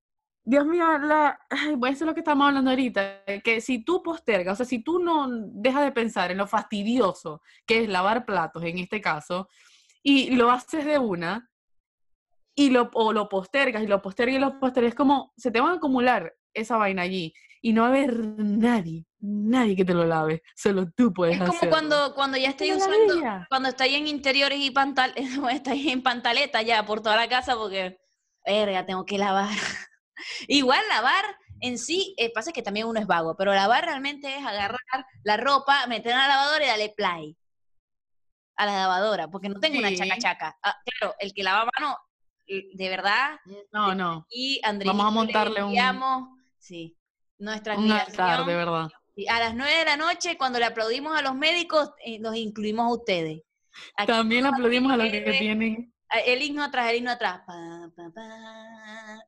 Dios 0.42 0.66
mío, 0.66 0.98
la... 0.98 1.38
Ay, 1.48 1.76
eso 1.84 1.90
es 1.90 2.00
lo 2.00 2.14
que 2.14 2.20
estamos 2.20 2.48
hablando 2.48 2.70
ahorita, 2.70 3.22
que 3.44 3.60
si 3.60 3.84
tú 3.84 4.02
postergas, 4.02 4.54
o 4.54 4.56
sea, 4.56 4.66
si 4.66 4.82
tú 4.82 4.98
no 4.98 5.28
dejas 5.30 5.84
de 5.84 5.92
pensar 5.92 6.32
en 6.32 6.38
lo 6.38 6.48
fastidioso 6.48 7.40
que 7.64 7.84
es 7.84 7.88
lavar 7.88 8.24
platos 8.24 8.64
en 8.64 8.78
este 8.78 9.00
caso, 9.00 9.48
y 10.02 10.34
lo 10.34 10.50
haces 10.50 10.84
de 10.84 10.98
una, 10.98 11.48
y 12.54 12.70
lo, 12.70 12.90
o 12.94 13.12
lo 13.12 13.28
postergas, 13.28 13.82
y 13.82 13.86
lo 13.86 14.02
postergas, 14.02 14.36
y 14.36 14.38
lo 14.38 14.58
postergas, 14.60 14.90
es 14.90 14.94
como, 14.94 15.32
se 15.36 15.50
te 15.50 15.60
van 15.60 15.70
a 15.72 15.76
acumular 15.76 16.34
esa 16.54 16.76
vaina 16.76 17.02
allí, 17.02 17.32
y 17.62 17.72
no 17.72 17.82
va 17.82 17.88
a 17.88 17.90
haber 17.90 18.16
nadie, 18.38 19.06
nadie 19.20 19.76
que 19.76 19.84
te 19.84 19.94
lo 19.94 20.04
lave, 20.04 20.42
solo 20.56 20.86
tú 20.94 21.12
puedes 21.12 21.34
Es 21.36 21.40
como 21.40 21.52
hacerlo. 21.54 21.70
cuando, 21.70 22.14
cuando 22.14 22.36
ya 22.36 22.48
estoy 22.50 22.70
Una 22.72 22.76
usando, 22.86 23.14
ladilla. 23.14 23.46
cuando 23.48 23.68
estáis 23.70 23.94
en 23.94 24.06
interiores 24.06 24.58
y 24.60 24.70
pantal, 24.70 25.14
estáis 25.50 25.86
en 25.92 26.02
pantaleta 26.02 26.60
ya 26.62 26.84
por 26.84 27.00
toda 27.00 27.16
la 27.16 27.28
casa 27.28 27.56
porque, 27.56 27.98
verga, 28.44 28.84
tengo 28.84 29.04
que 29.06 29.16
lavar. 29.18 29.48
Igual 30.48 30.82
lavar 30.88 31.24
en 31.60 31.78
sí, 31.78 32.14
eh, 32.18 32.32
pasa 32.34 32.52
que 32.52 32.62
también 32.62 32.86
uno 32.86 32.98
es 33.00 33.06
vago, 33.06 33.36
pero 33.36 33.54
lavar 33.54 33.84
realmente 33.86 34.36
es 34.36 34.44
agarrar 34.44 34.80
la 35.22 35.36
ropa, 35.36 35.86
meter 35.86 36.12
en 36.12 36.18
la 36.18 36.28
lavadora 36.28 36.64
y 36.64 36.68
darle 36.68 36.92
play 36.96 37.36
a 38.56 38.66
la 38.66 38.72
lavadora, 38.76 39.28
porque 39.28 39.48
no 39.48 39.58
tengo 39.60 39.78
una 39.78 39.88
Sí. 39.88 39.96
chaca 39.96 40.18
chaca. 40.18 40.58
Ah, 40.62 40.76
claro, 40.84 41.14
el 41.20 41.32
que 41.32 41.42
lava 41.42 41.62
a 41.62 41.68
mano, 41.80 41.96
de 42.72 42.88
verdad, 42.88 43.38
No, 43.72 43.94
no, 43.94 44.26
y 44.30 44.60
Andrea 44.62 44.92
Vamos 44.92 45.06
a 45.06 45.10
montarle 45.10 45.62
un- 45.62 46.38
sí, 46.58 46.96
nuestra 47.38 47.76
un 47.76 47.90
altar, 47.90 48.44
de 48.44 48.54
verdad. 48.54 48.90
Y 49.14 49.28
a 49.28 49.38
las 49.38 49.54
nueve 49.54 49.78
de 49.78 49.84
la 49.84 49.96
noche, 49.96 50.38
cuando 50.38 50.58
le 50.58 50.64
aplaudimos 50.64 51.16
a 51.16 51.22
los 51.22 51.34
médicos, 51.34 51.90
eh, 52.04 52.18
los 52.20 52.34
incluimos 52.34 52.86
a 52.86 52.94
ustedes. 52.94 53.42
Aquí 53.96 54.12
También 54.12 54.46
aplaudimos 54.46 54.92
a 54.92 54.96
los 54.96 55.10
que 55.10 55.20
tienen... 55.20 55.92
El 56.26 56.42
himno 56.42 56.62
atrás, 56.62 56.90
el 56.90 56.96
himno 56.96 57.10
atrás. 57.10 57.40
Pa, 57.46 57.90
pa, 57.96 58.10
pa. 58.14 59.24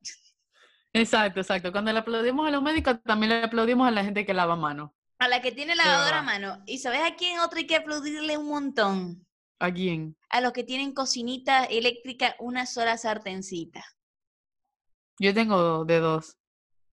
Exacto, 0.93 1.39
exacto. 1.41 1.71
Cuando 1.71 1.91
le 1.91 1.99
aplaudimos 1.99 2.47
a 2.47 2.51
los 2.51 2.61
médicos, 2.61 3.01
también 3.03 3.29
le 3.31 3.43
aplaudimos 3.43 3.87
a 3.87 3.91
la 3.91 4.03
gente 4.03 4.25
que 4.25 4.33
lava 4.33 4.55
mano. 4.55 4.95
A 5.19 5.27
la 5.27 5.41
que 5.41 5.51
tiene 5.51 5.75
lavadora 5.75 6.19
a 6.19 6.23
mano. 6.23 6.63
¿Y 6.65 6.77
sabes 6.77 7.01
a 7.01 7.15
quién 7.15 7.39
otro 7.39 7.57
hay 7.57 7.67
que 7.67 7.75
aplaudirle 7.75 8.37
un 8.37 8.47
montón? 8.47 9.24
¿A 9.59 9.71
quién? 9.71 10.17
A 10.29 10.41
los 10.41 10.51
que 10.51 10.63
tienen 10.63 10.93
cocinita 10.93 11.65
eléctrica, 11.65 12.35
una 12.39 12.65
sola 12.65 12.97
sartencita. 12.97 13.83
Yo 15.19 15.33
tengo 15.33 15.85
de 15.85 15.99
dos. 15.99 16.37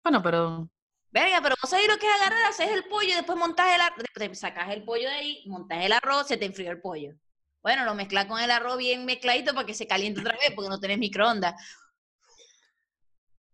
Bueno, 0.02 0.22
pero 0.22 0.68
Verga, 1.10 1.40
pero 1.42 1.54
vos 1.60 1.70
sabés 1.70 1.88
lo 1.88 1.96
que 1.96 2.06
es 2.06 2.12
agarrar, 2.20 2.44
haces 2.44 2.70
el 2.70 2.84
pollo 2.84 3.08
y 3.08 3.14
después 3.14 3.38
montás 3.38 3.74
el 3.74 3.80
arroz, 3.80 4.04
te 4.14 4.34
sacas 4.34 4.70
el 4.70 4.84
pollo 4.84 5.08
de 5.08 5.14
ahí, 5.14 5.44
montás 5.46 5.82
el 5.84 5.92
arroz, 5.92 6.26
se 6.28 6.36
te 6.36 6.44
enfrió 6.44 6.70
el 6.70 6.80
pollo. 6.80 7.14
Bueno, 7.62 7.84
lo 7.84 7.94
mezclas 7.94 8.26
con 8.26 8.40
el 8.40 8.50
arroz 8.50 8.76
bien 8.76 9.06
mezcladito 9.06 9.54
para 9.54 9.66
que 9.66 9.74
se 9.74 9.86
caliente 9.86 10.20
otra 10.20 10.36
vez, 10.38 10.52
porque 10.54 10.68
no 10.68 10.78
tenés 10.78 10.98
microondas. 10.98 11.54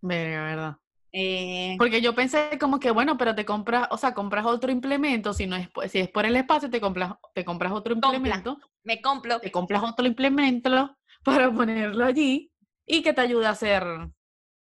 verga, 0.01 0.45
verdad. 0.45 0.77
Eh, 1.17 1.77
Porque 1.79 2.01
yo 2.03 2.15
pensé 2.15 2.59
como 2.59 2.81
que, 2.81 2.91
bueno, 2.91 3.17
pero 3.17 3.35
te 3.37 3.45
compras, 3.45 3.87
o 3.91 3.97
sea, 3.97 4.15
compras 4.15 4.47
otro 4.47 4.73
implemento, 4.73 5.33
si 5.33 5.47
no 5.47 5.55
es, 5.57 5.69
po- 5.71 5.83
si 5.89 6.01
es 6.01 6.09
por 6.11 6.27
el 6.27 6.35
espacio, 6.37 6.69
te 6.71 6.81
compras, 6.81 7.13
te 7.35 7.45
compras 7.45 7.73
otro 7.73 7.95
Compra. 7.95 8.17
implemento, 8.17 8.59
me 8.83 9.01
compro. 9.01 9.39
te 9.41 9.53
compras 9.53 9.83
otro 9.85 10.07
implemento 10.07 10.97
para 11.25 11.53
ponerlo 11.53 12.05
allí 12.05 12.51
y 12.87 13.03
que 13.03 13.13
te 13.13 13.21
ayude 13.21 13.47
a 13.47 13.51
hacer 13.51 13.85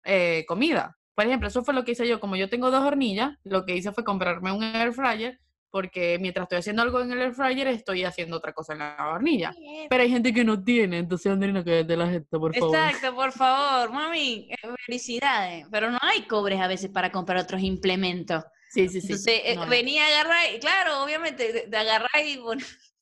eh, 0.05 0.45
comida. 0.47 0.97
Por 1.15 1.27
ejemplo, 1.27 1.49
eso 1.49 1.63
fue 1.65 1.75
lo 1.75 1.85
que 1.85 1.93
hice 1.93 2.07
yo. 2.09 2.21
Como 2.21 2.37
yo 2.37 2.49
tengo 2.49 2.71
dos 2.71 2.83
hornillas, 2.85 3.37
lo 3.45 3.65
que 3.65 3.77
hice 3.77 3.93
fue 3.93 4.05
comprarme 4.05 4.53
un 4.53 4.63
air 4.63 4.93
fryer, 4.93 5.41
porque 5.73 6.19
mientras 6.21 6.45
estoy 6.45 6.59
haciendo 6.59 6.83
algo 6.83 7.01
en 7.01 7.13
el 7.13 7.23
air 7.23 7.33
fryer, 7.33 7.67
estoy 7.69 8.05
haciendo 8.05 8.37
otra 8.37 8.53
cosa 8.53 8.75
en 8.75 8.81
la 8.81 8.95
hornilla. 9.15 9.55
Pero 9.89 10.03
hay 10.03 10.11
gente 10.11 10.35
que 10.35 10.45
no 10.45 10.63
tiene, 10.63 10.99
entonces 10.99 11.33
Andrina, 11.33 11.65
que 11.65 11.83
de 11.83 11.97
la 11.97 12.09
gente, 12.09 12.39
por 12.39 12.55
favor. 12.55 12.77
Exacto, 12.77 13.15
por 13.15 13.33
favor, 13.33 13.91
mami, 13.91 14.51
eh, 14.51 14.69
felicidades. 14.85 15.67
Pero 15.73 15.91
no 15.91 15.99
hay 16.03 16.23
cobres 16.23 16.61
a 16.61 16.69
veces 16.69 16.91
para 16.91 17.11
comprar 17.11 17.39
otros 17.39 17.63
implementos. 17.63 18.45
Sí, 18.69 18.87
sí, 18.87 19.01
sí. 19.01 19.07
Entonces, 19.09 19.41
eh, 19.45 19.57
No, 19.57 19.67
venía 19.67 20.05
a 20.05 20.09
agarrar, 20.09 20.55
y 20.55 20.61
claro, 20.61 21.03
obviamente, 21.03 21.53
de, 21.53 21.67
de 21.67 21.77
agarrar 21.77 22.23
y 22.23 22.37
bueno, 22.37 22.63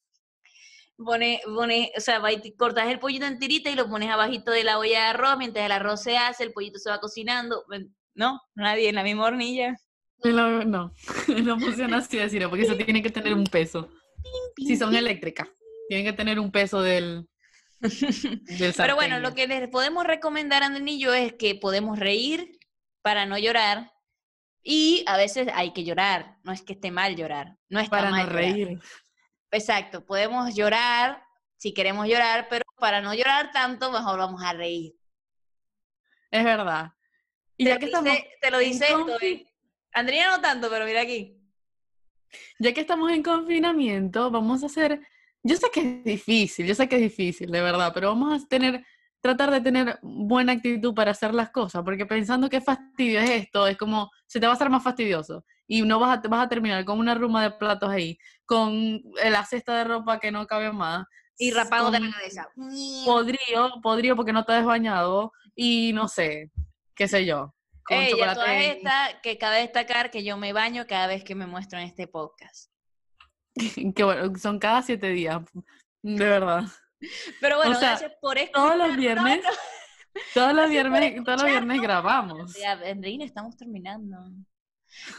Pone, 0.97 1.41
pone, 1.47 1.91
o 1.97 2.01
sea, 2.01 2.23
te 2.43 2.55
cortas 2.55 2.87
el 2.89 2.99
pollito 2.99 3.25
en 3.25 3.39
tirita 3.39 3.71
y 3.71 3.75
lo 3.75 3.89
pones 3.89 4.11
abajito 4.11 4.53
de 4.53 4.65
la 4.65 4.79
olla 4.79 5.01
de 5.01 5.07
arroz, 5.07 5.39
mientras 5.39 5.65
el 5.65 5.73
arroz 5.73 6.03
se 6.03 6.19
hace, 6.19 6.45
el 6.45 6.53
pollito 6.53 6.79
se 6.79 6.91
va 6.91 7.01
cocinando. 7.01 7.65
No, 8.15 8.39
nadie 8.55 8.91
en 8.91 8.97
la 8.97 9.03
misma 9.03 9.25
hornilla. 9.25 9.77
No, 10.25 10.65
no, 10.65 10.93
no 11.43 11.59
funciona 11.59 11.99
así 11.99 12.19
decirlo, 12.19 12.51
porque 12.51 12.65
eso 12.65 12.77
tiene 12.77 13.03
que 13.03 13.11
tener 13.11 13.35
un 13.35 13.45
peso. 13.45 13.91
Si 14.57 14.77
son 14.77 14.95
eléctricas, 14.95 15.49
tienen 15.89 16.07
que 16.07 16.13
tener 16.13 16.39
un 16.39 16.51
peso 16.53 16.83
del, 16.83 17.29
del 17.81 18.75
Pero 18.77 18.95
bueno, 18.95 19.19
lo 19.21 19.35
que 19.35 19.47
les 19.47 19.69
podemos 19.69 20.05
recomendar, 20.05 20.63
Andrés 20.63 20.87
y 20.87 21.01
yo, 21.01 21.15
es 21.15 21.33
que 21.35 21.55
podemos 21.55 21.99
reír 21.99 22.59
para 23.03 23.27
no 23.27 23.39
llorar. 23.39 23.93
Y 24.63 25.05
a 25.07 25.17
veces 25.17 25.49
hay 25.55 25.73
que 25.73 25.85
llorar, 25.85 26.37
no 26.45 26.53
es 26.53 26.61
que 26.61 26.75
esté 26.75 26.91
mal 26.91 27.17
llorar, 27.17 27.57
no 27.71 27.81
está 27.81 27.97
para 27.97 28.11
mal 28.11 28.27
no 28.27 28.33
llorar. 28.33 28.53
reír. 28.53 28.81
Exacto, 29.51 30.05
podemos 30.05 30.55
llorar 30.55 31.25
si 31.57 31.75
queremos 31.75 32.07
llorar, 32.07 32.47
pero 32.49 32.65
para 32.79 33.03
no 33.03 33.13
llorar 33.15 33.53
tanto, 33.53 33.91
mejor 33.93 34.19
vamos 34.19 34.43
a 34.43 34.53
reír. 34.53 34.95
Es 36.31 36.45
verdad. 36.45 36.93
Y 37.57 37.65
te, 37.65 37.71
ya 37.71 37.79
que 37.79 37.87
estamos 37.87 38.13
te 38.41 38.51
lo 38.51 38.59
dice 38.59 38.87
esto, 38.87 39.21
¿eh? 39.21 39.50
Andrea 39.93 40.31
no 40.31 40.41
tanto, 40.41 40.69
pero 40.71 40.85
mira 40.85 41.03
aquí. 41.03 41.37
Ya 42.59 42.73
que 42.73 42.81
estamos 42.81 43.11
en 43.11 43.23
confinamiento, 43.23 44.31
vamos 44.31 44.63
a 44.63 44.67
hacer, 44.67 45.01
yo 45.43 45.57
sé 45.57 45.67
que 45.73 45.81
es 45.81 46.05
difícil, 46.05 46.67
yo 46.67 46.75
sé 46.75 46.89
que 46.89 46.97
es 46.97 47.03
difícil, 47.03 47.51
de 47.51 47.61
verdad, 47.61 47.91
pero 47.93 48.09
vamos 48.09 48.43
a 48.43 48.47
tener, 48.47 48.85
tratar 49.21 49.51
de 49.51 49.61
tener 49.61 49.99
buena 50.03 50.53
actitud 50.53 50.95
para 50.95 51.11
hacer 51.11 51.35
las 51.35 51.51
cosas, 51.51 51.83
porque 51.83 52.07
pensando 52.07 52.49
que 52.49 52.61
fastidio 52.61 53.21
es 53.21 53.31
esto, 53.31 53.67
es 53.67 53.77
como, 53.77 54.11
se 54.27 54.39
te 54.39 54.47
va 54.47 54.53
a 54.53 54.55
hacer 54.55 54.71
más 54.71 54.85
fastidioso 54.85 55.45
y 55.67 55.83
no 55.83 55.99
vas 55.99 56.19
a, 56.19 56.29
vas 56.29 56.47
a 56.47 56.49
terminar 56.49 56.85
con 56.85 56.99
una 56.99 57.15
ruma 57.15 57.43
de 57.43 57.53
platos 57.53 57.91
ahí, 57.91 58.19
con 58.45 59.01
la 59.25 59.45
cesta 59.45 59.77
de 59.79 59.85
ropa 59.85 60.19
que 60.19 60.31
no 60.31 60.47
cabe 60.47 60.73
más. 60.73 61.07
Y 61.39 61.53
rapado 61.53 61.91
de 61.91 62.01
la 62.01 62.11
cabeza. 62.11 62.49
Podrido, 63.05 63.81
podrido 63.83 64.15
porque 64.15 64.33
no 64.33 64.45
te 64.45 64.53
has 64.53 64.65
bañado 64.65 65.33
y 65.55 65.93
no 65.95 66.07
sé, 66.09 66.51
qué 66.95 67.09
sé 67.09 67.25
yo. 67.25 67.55
Con 67.91 67.99
Ey, 67.99 68.13
chocolate 68.13 68.71
estas, 68.71 69.15
que 69.21 69.37
cabe 69.37 69.63
destacar 69.63 70.13
que 70.13 70.23
yo 70.23 70.37
me 70.37 70.53
baño 70.53 70.87
cada 70.87 71.09
vez 71.09 71.25
que 71.25 71.35
me 71.35 71.49
muestro 71.49 71.77
en 71.81 71.87
este 71.87 72.07
podcast. 72.07 72.71
que 73.97 74.05
bueno, 74.05 74.33
son 74.39 74.61
cada 74.61 74.81
siete 74.83 75.09
días, 75.09 75.41
de 76.01 76.25
verdad. 76.25 76.63
Pero 77.41 77.57
bueno, 77.57 77.75
sea, 77.75 77.89
gracias 77.89 78.13
por 78.21 78.39
esto. 78.39 78.53
Todos 78.61 78.77
los 78.77 78.97
viernes, 78.97 79.41
todos 80.35 80.55
los 80.55 80.71
viernes, 80.71 81.25
todos 81.25 81.43
los 81.43 81.51
viernes 81.51 81.83
grabamos. 81.83 82.55
Ya, 82.55 82.73
Andreina, 82.73 83.25
estamos 83.25 83.57
terminando. 83.57 84.19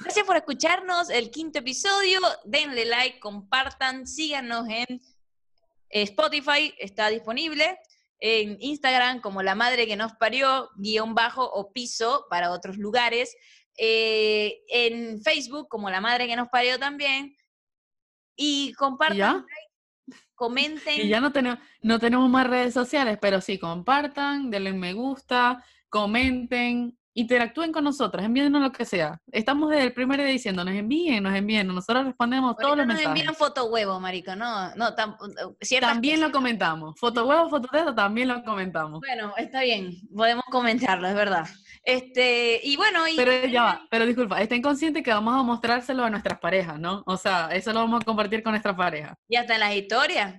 Gracias 0.04 0.26
por 0.26 0.38
escucharnos 0.38 1.10
el 1.10 1.30
quinto 1.30 1.60
episodio. 1.60 2.22
Denle 2.46 2.86
like, 2.86 3.20
compartan, 3.20 4.08
síganos 4.08 4.66
en 4.70 5.02
Spotify, 5.90 6.74
está 6.80 7.10
disponible. 7.10 7.78
En 8.22 8.56
Instagram 8.62 9.20
como 9.20 9.42
la 9.44 9.56
madre 9.56 9.88
que 9.88 9.98
nos 9.98 10.14
parió, 10.14 10.70
guion 10.78 11.16
bajo 11.16 11.44
o 11.44 11.74
piso 11.74 12.28
para 12.30 12.52
otros 12.52 12.78
lugares. 12.78 13.36
Eh, 13.78 14.62
en 14.70 15.22
Facebook 15.22 15.68
como 15.68 15.90
la 15.90 16.02
madre 16.02 16.28
que 16.28 16.36
nos 16.36 16.48
parió 16.50 16.80
también. 16.80 17.36
Y 18.36 18.70
¿Y 18.70 18.74
compartan, 18.74 19.18
ya? 19.18 19.46
comenten. 20.36 21.02
Y 21.02 21.10
ya 21.10 21.20
no 21.20 21.32
tenemos, 21.32 21.60
no 21.82 22.00
tenemos 22.00 22.30
más 22.30 22.48
redes 22.48 22.74
sociales, 22.74 23.18
pero 23.22 23.42
sí, 23.42 23.58
compartan, 23.60 24.50
denle 24.50 24.74
me 24.74 24.94
gusta, 24.94 25.64
comenten, 25.90 26.98
interactúen 27.14 27.72
con 27.72 27.84
nosotros, 27.84 28.24
envíennos 28.24 28.62
lo 28.62 28.72
que 28.72 28.86
sea. 28.86 29.20
Estamos 29.32 29.70
desde 29.70 29.84
el 29.84 29.94
primer 29.94 30.20
día 30.20 30.28
diciendo, 30.30 30.64
nos 30.64 30.74
envíen, 30.74 31.24
nos 31.24 31.36
envíen, 31.36 31.68
nosotros 31.68 32.06
respondemos 32.06 32.56
todos 32.58 32.78
los 32.78 32.86
nos 32.88 32.96
mensajes. 32.96 33.20
envían 33.20 33.36
foto 33.36 33.66
huevo, 33.66 34.00
marico, 34.00 34.36
no, 34.36 34.74
no, 34.76 34.96
tam- 34.96 35.18
ciertas 35.62 35.92
También 35.92 36.22
lo 36.22 36.32
comentamos. 36.32 36.98
Foto 37.00 37.26
huevo, 37.28 37.50
foto 37.50 37.68
teto, 37.72 37.94
también 37.94 38.28
lo 38.30 38.44
comentamos. 38.44 39.00
Bueno, 39.00 39.34
está 39.38 39.62
bien, 39.62 39.94
podemos 40.16 40.44
comentarlo, 40.50 41.08
es 41.08 41.16
verdad. 41.16 41.48
Este, 41.84 42.62
y 42.64 42.78
bueno, 42.78 43.08
y 43.08 43.16
Pero 43.16 43.46
ya 43.48 43.64
va, 43.64 43.82
pero 43.90 44.06
disculpa, 44.06 44.40
estén 44.42 44.62
conscientes 44.62 45.04
que 45.04 45.12
vamos 45.12 45.34
a 45.34 45.44
mostrárselo 45.44 46.04
a 46.06 46.10
nuestras 46.10 46.40
parejas, 46.40 46.80
¿no? 46.80 47.04
O 47.08 47.18
sea, 47.18 47.50
eso 47.52 47.74
lo 47.74 47.80
vamos 47.82 48.02
a 48.02 48.06
compartir 48.06 48.44
con 48.44 48.52
nuestras 48.52 48.76
parejas. 48.76 49.16
y 49.28 49.36
hasta 49.36 49.56
en 49.56 49.60
las 49.62 49.74
historias, 49.76 50.36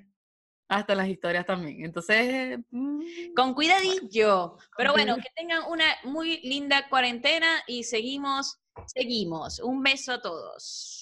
Hasta 0.73 0.95
las 0.95 1.07
historias 1.07 1.45
también. 1.45 1.85
Entonces, 1.85 2.59
mm, 2.71 3.35
con 3.37 3.53
cuidadillo. 3.53 4.57
Pero 4.77 4.93
bueno, 4.93 5.17
que 5.17 5.29
tengan 5.37 5.65
una 5.71 5.85
muy 6.05 6.41
linda 6.41 6.89
cuarentena 6.89 7.63
y 7.67 7.85
seguimos, 7.85 8.59
seguimos. 8.87 9.61
Un 9.61 9.83
beso 9.83 10.13
a 10.13 10.23
todos. 10.23 11.02